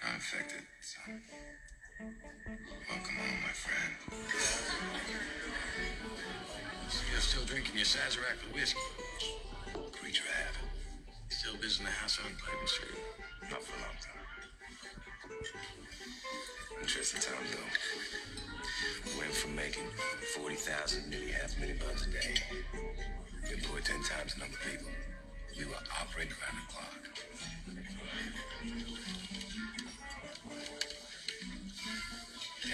[0.00, 0.62] Got infected.
[0.80, 0.98] So,
[2.88, 3.92] welcome home, my friend.
[6.88, 8.80] So you're still drinking your Sazerac with whiskey?
[9.92, 10.64] Creature of habit.
[11.28, 12.32] Still visiting the house on
[12.66, 12.98] Street?
[13.50, 14.24] Not for a long time.
[16.80, 17.70] Interesting time, though.
[19.18, 19.84] Went from making
[20.36, 22.34] 40,000, nearly half a million bucks a day.
[23.48, 24.88] You employ 10 times the number of people.
[25.54, 26.96] You are operating around the clock.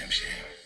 [0.06, 0.65] Damn shame.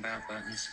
[0.00, 0.68] About buttons?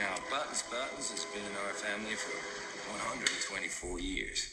[0.00, 2.34] Now, Buttons Buttons has been in our family for
[2.98, 4.50] 124 years.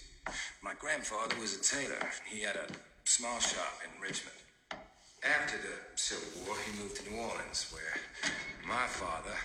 [0.61, 1.97] My grandfather was a tailor.
[2.29, 2.67] He had a
[3.05, 4.37] small shop in Richmond.
[5.25, 7.97] After the Civil War, he moved to New Orleans, where
[8.67, 9.35] my father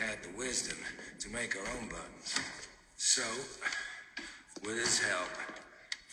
[0.00, 0.78] had the wisdom
[1.20, 2.40] to make our own buttons.
[2.96, 3.24] So,
[4.64, 5.28] with his help,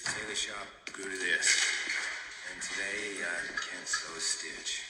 [0.04, 1.79] the tailor shop grew to this.
[2.72, 4.84] Today, I can't sew a stitch.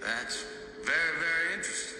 [0.00, 0.44] That's
[0.84, 1.98] very, very interesting.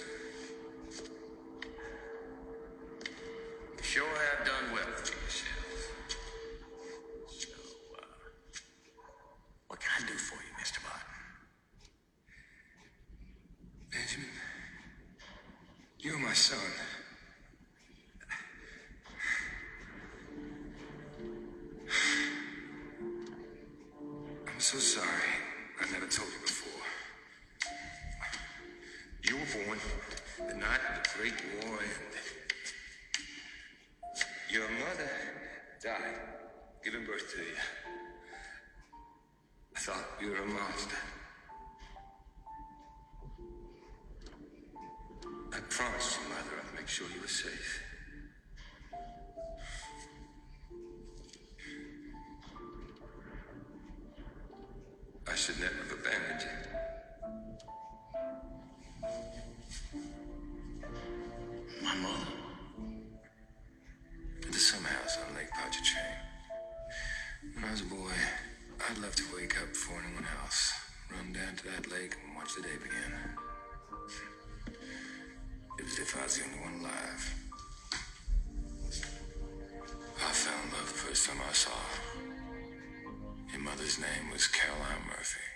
[3.76, 5.78] You sure have done well for yourself.
[7.38, 7.48] So,
[7.96, 8.04] uh,
[9.68, 10.82] what can I do for you, Mr.
[10.84, 11.16] Martin?
[13.90, 14.28] Benjamin,
[15.98, 16.99] you're my son.
[24.46, 25.06] I'm so sorry.
[25.80, 26.82] I never told you before.
[29.22, 29.78] You were born
[30.48, 31.34] the night of the Great
[31.64, 32.20] War ended.
[34.50, 35.10] Your mother
[35.82, 36.14] died
[36.84, 37.56] giving birth to you.
[39.76, 40.96] I thought you were a monster.
[45.52, 47.89] I promised your mother I'd make sure you were safe.
[69.10, 70.72] I'd to wake up before anyone else,
[71.10, 73.12] run down to that lake and watch the day begin.
[75.78, 77.34] It was if I was the only one alive.
[80.14, 82.22] I fell in love the first time I saw her.
[83.50, 85.48] Your mother's name was Caroline Murphy.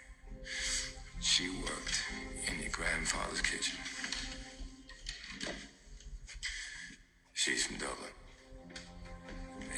[1.21, 2.03] She worked
[2.51, 3.79] in your grandfather's kitchen.
[7.35, 8.11] She's from Dublin.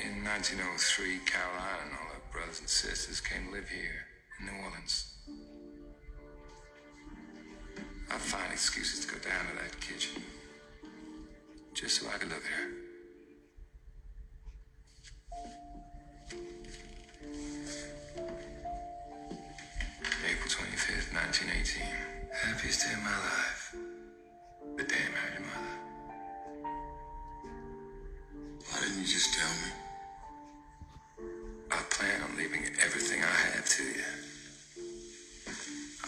[0.03, 2.06] In 1903, Caroline
[2.47, 4.07] brothers and sisters came to live here
[4.39, 5.15] in New Orleans.
[8.09, 10.23] I'd find excuses to go down to that kitchen
[11.75, 12.69] just so I could look at her.
[20.31, 21.83] April 25th, 1918.
[22.33, 23.75] Happiest day of my life.
[24.77, 25.77] The day I married your mother.
[28.71, 29.86] Why didn't you just tell me?
[31.77, 34.09] I plan on leaving everything I have to you.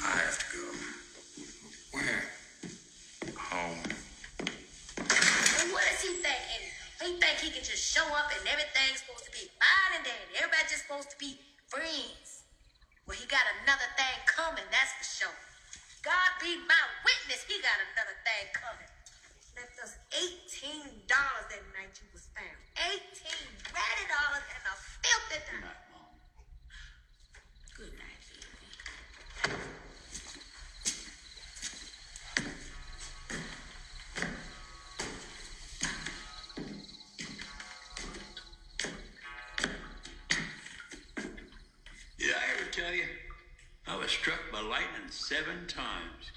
[0.00, 0.64] I have to go.
[1.92, 2.24] Where?
[3.36, 3.84] Home.
[4.96, 6.64] Well, what is he thinking?
[7.04, 10.40] He think he can just show up and everything's supposed to be fine and dandy.
[10.40, 11.36] Everybody's just supposed to be
[11.68, 12.48] friends.
[13.04, 15.36] Well, he got another thing coming, that's for sure.
[16.00, 18.88] God be my witness, he got another thing coming.
[19.52, 20.47] Left us $18
[45.10, 46.32] seven times.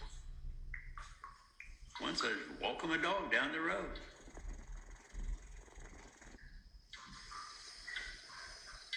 [2.01, 3.99] Once I was walking my dog down the road.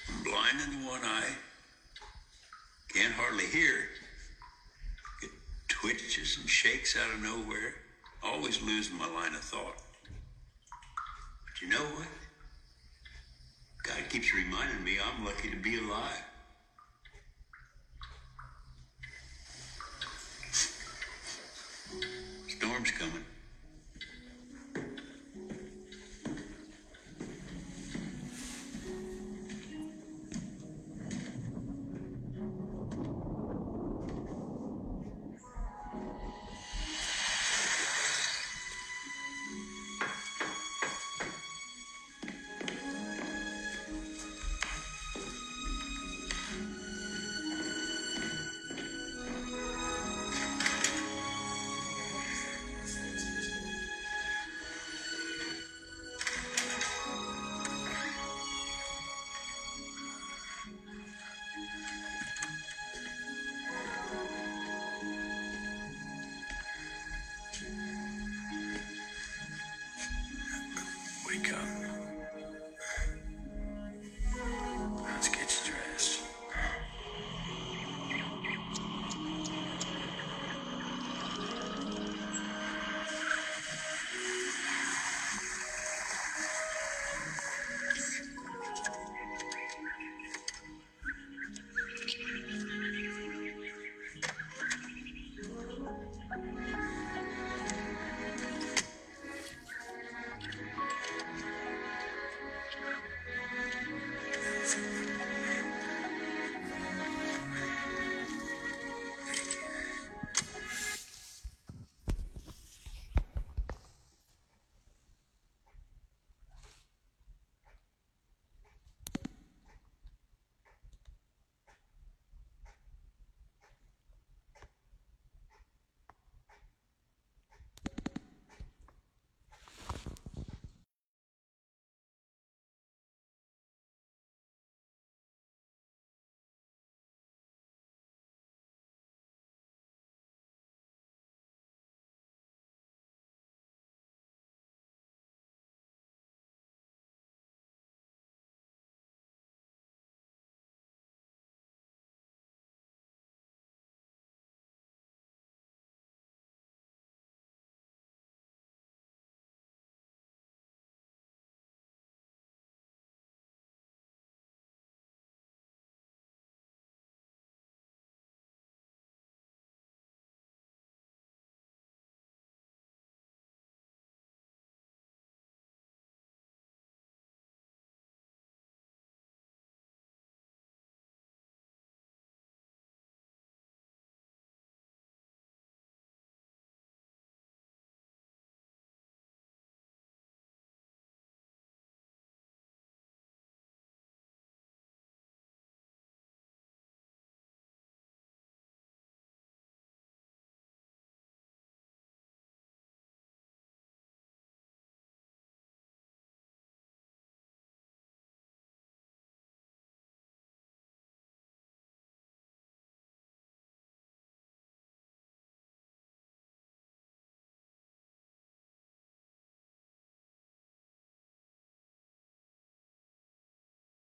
[0.08, 1.36] I'm Blind in one eye.
[2.92, 3.88] Can't hardly hear.
[5.22, 5.30] It
[5.68, 7.74] twitches and shakes out of nowhere.
[8.22, 9.83] Always losing my line of thought.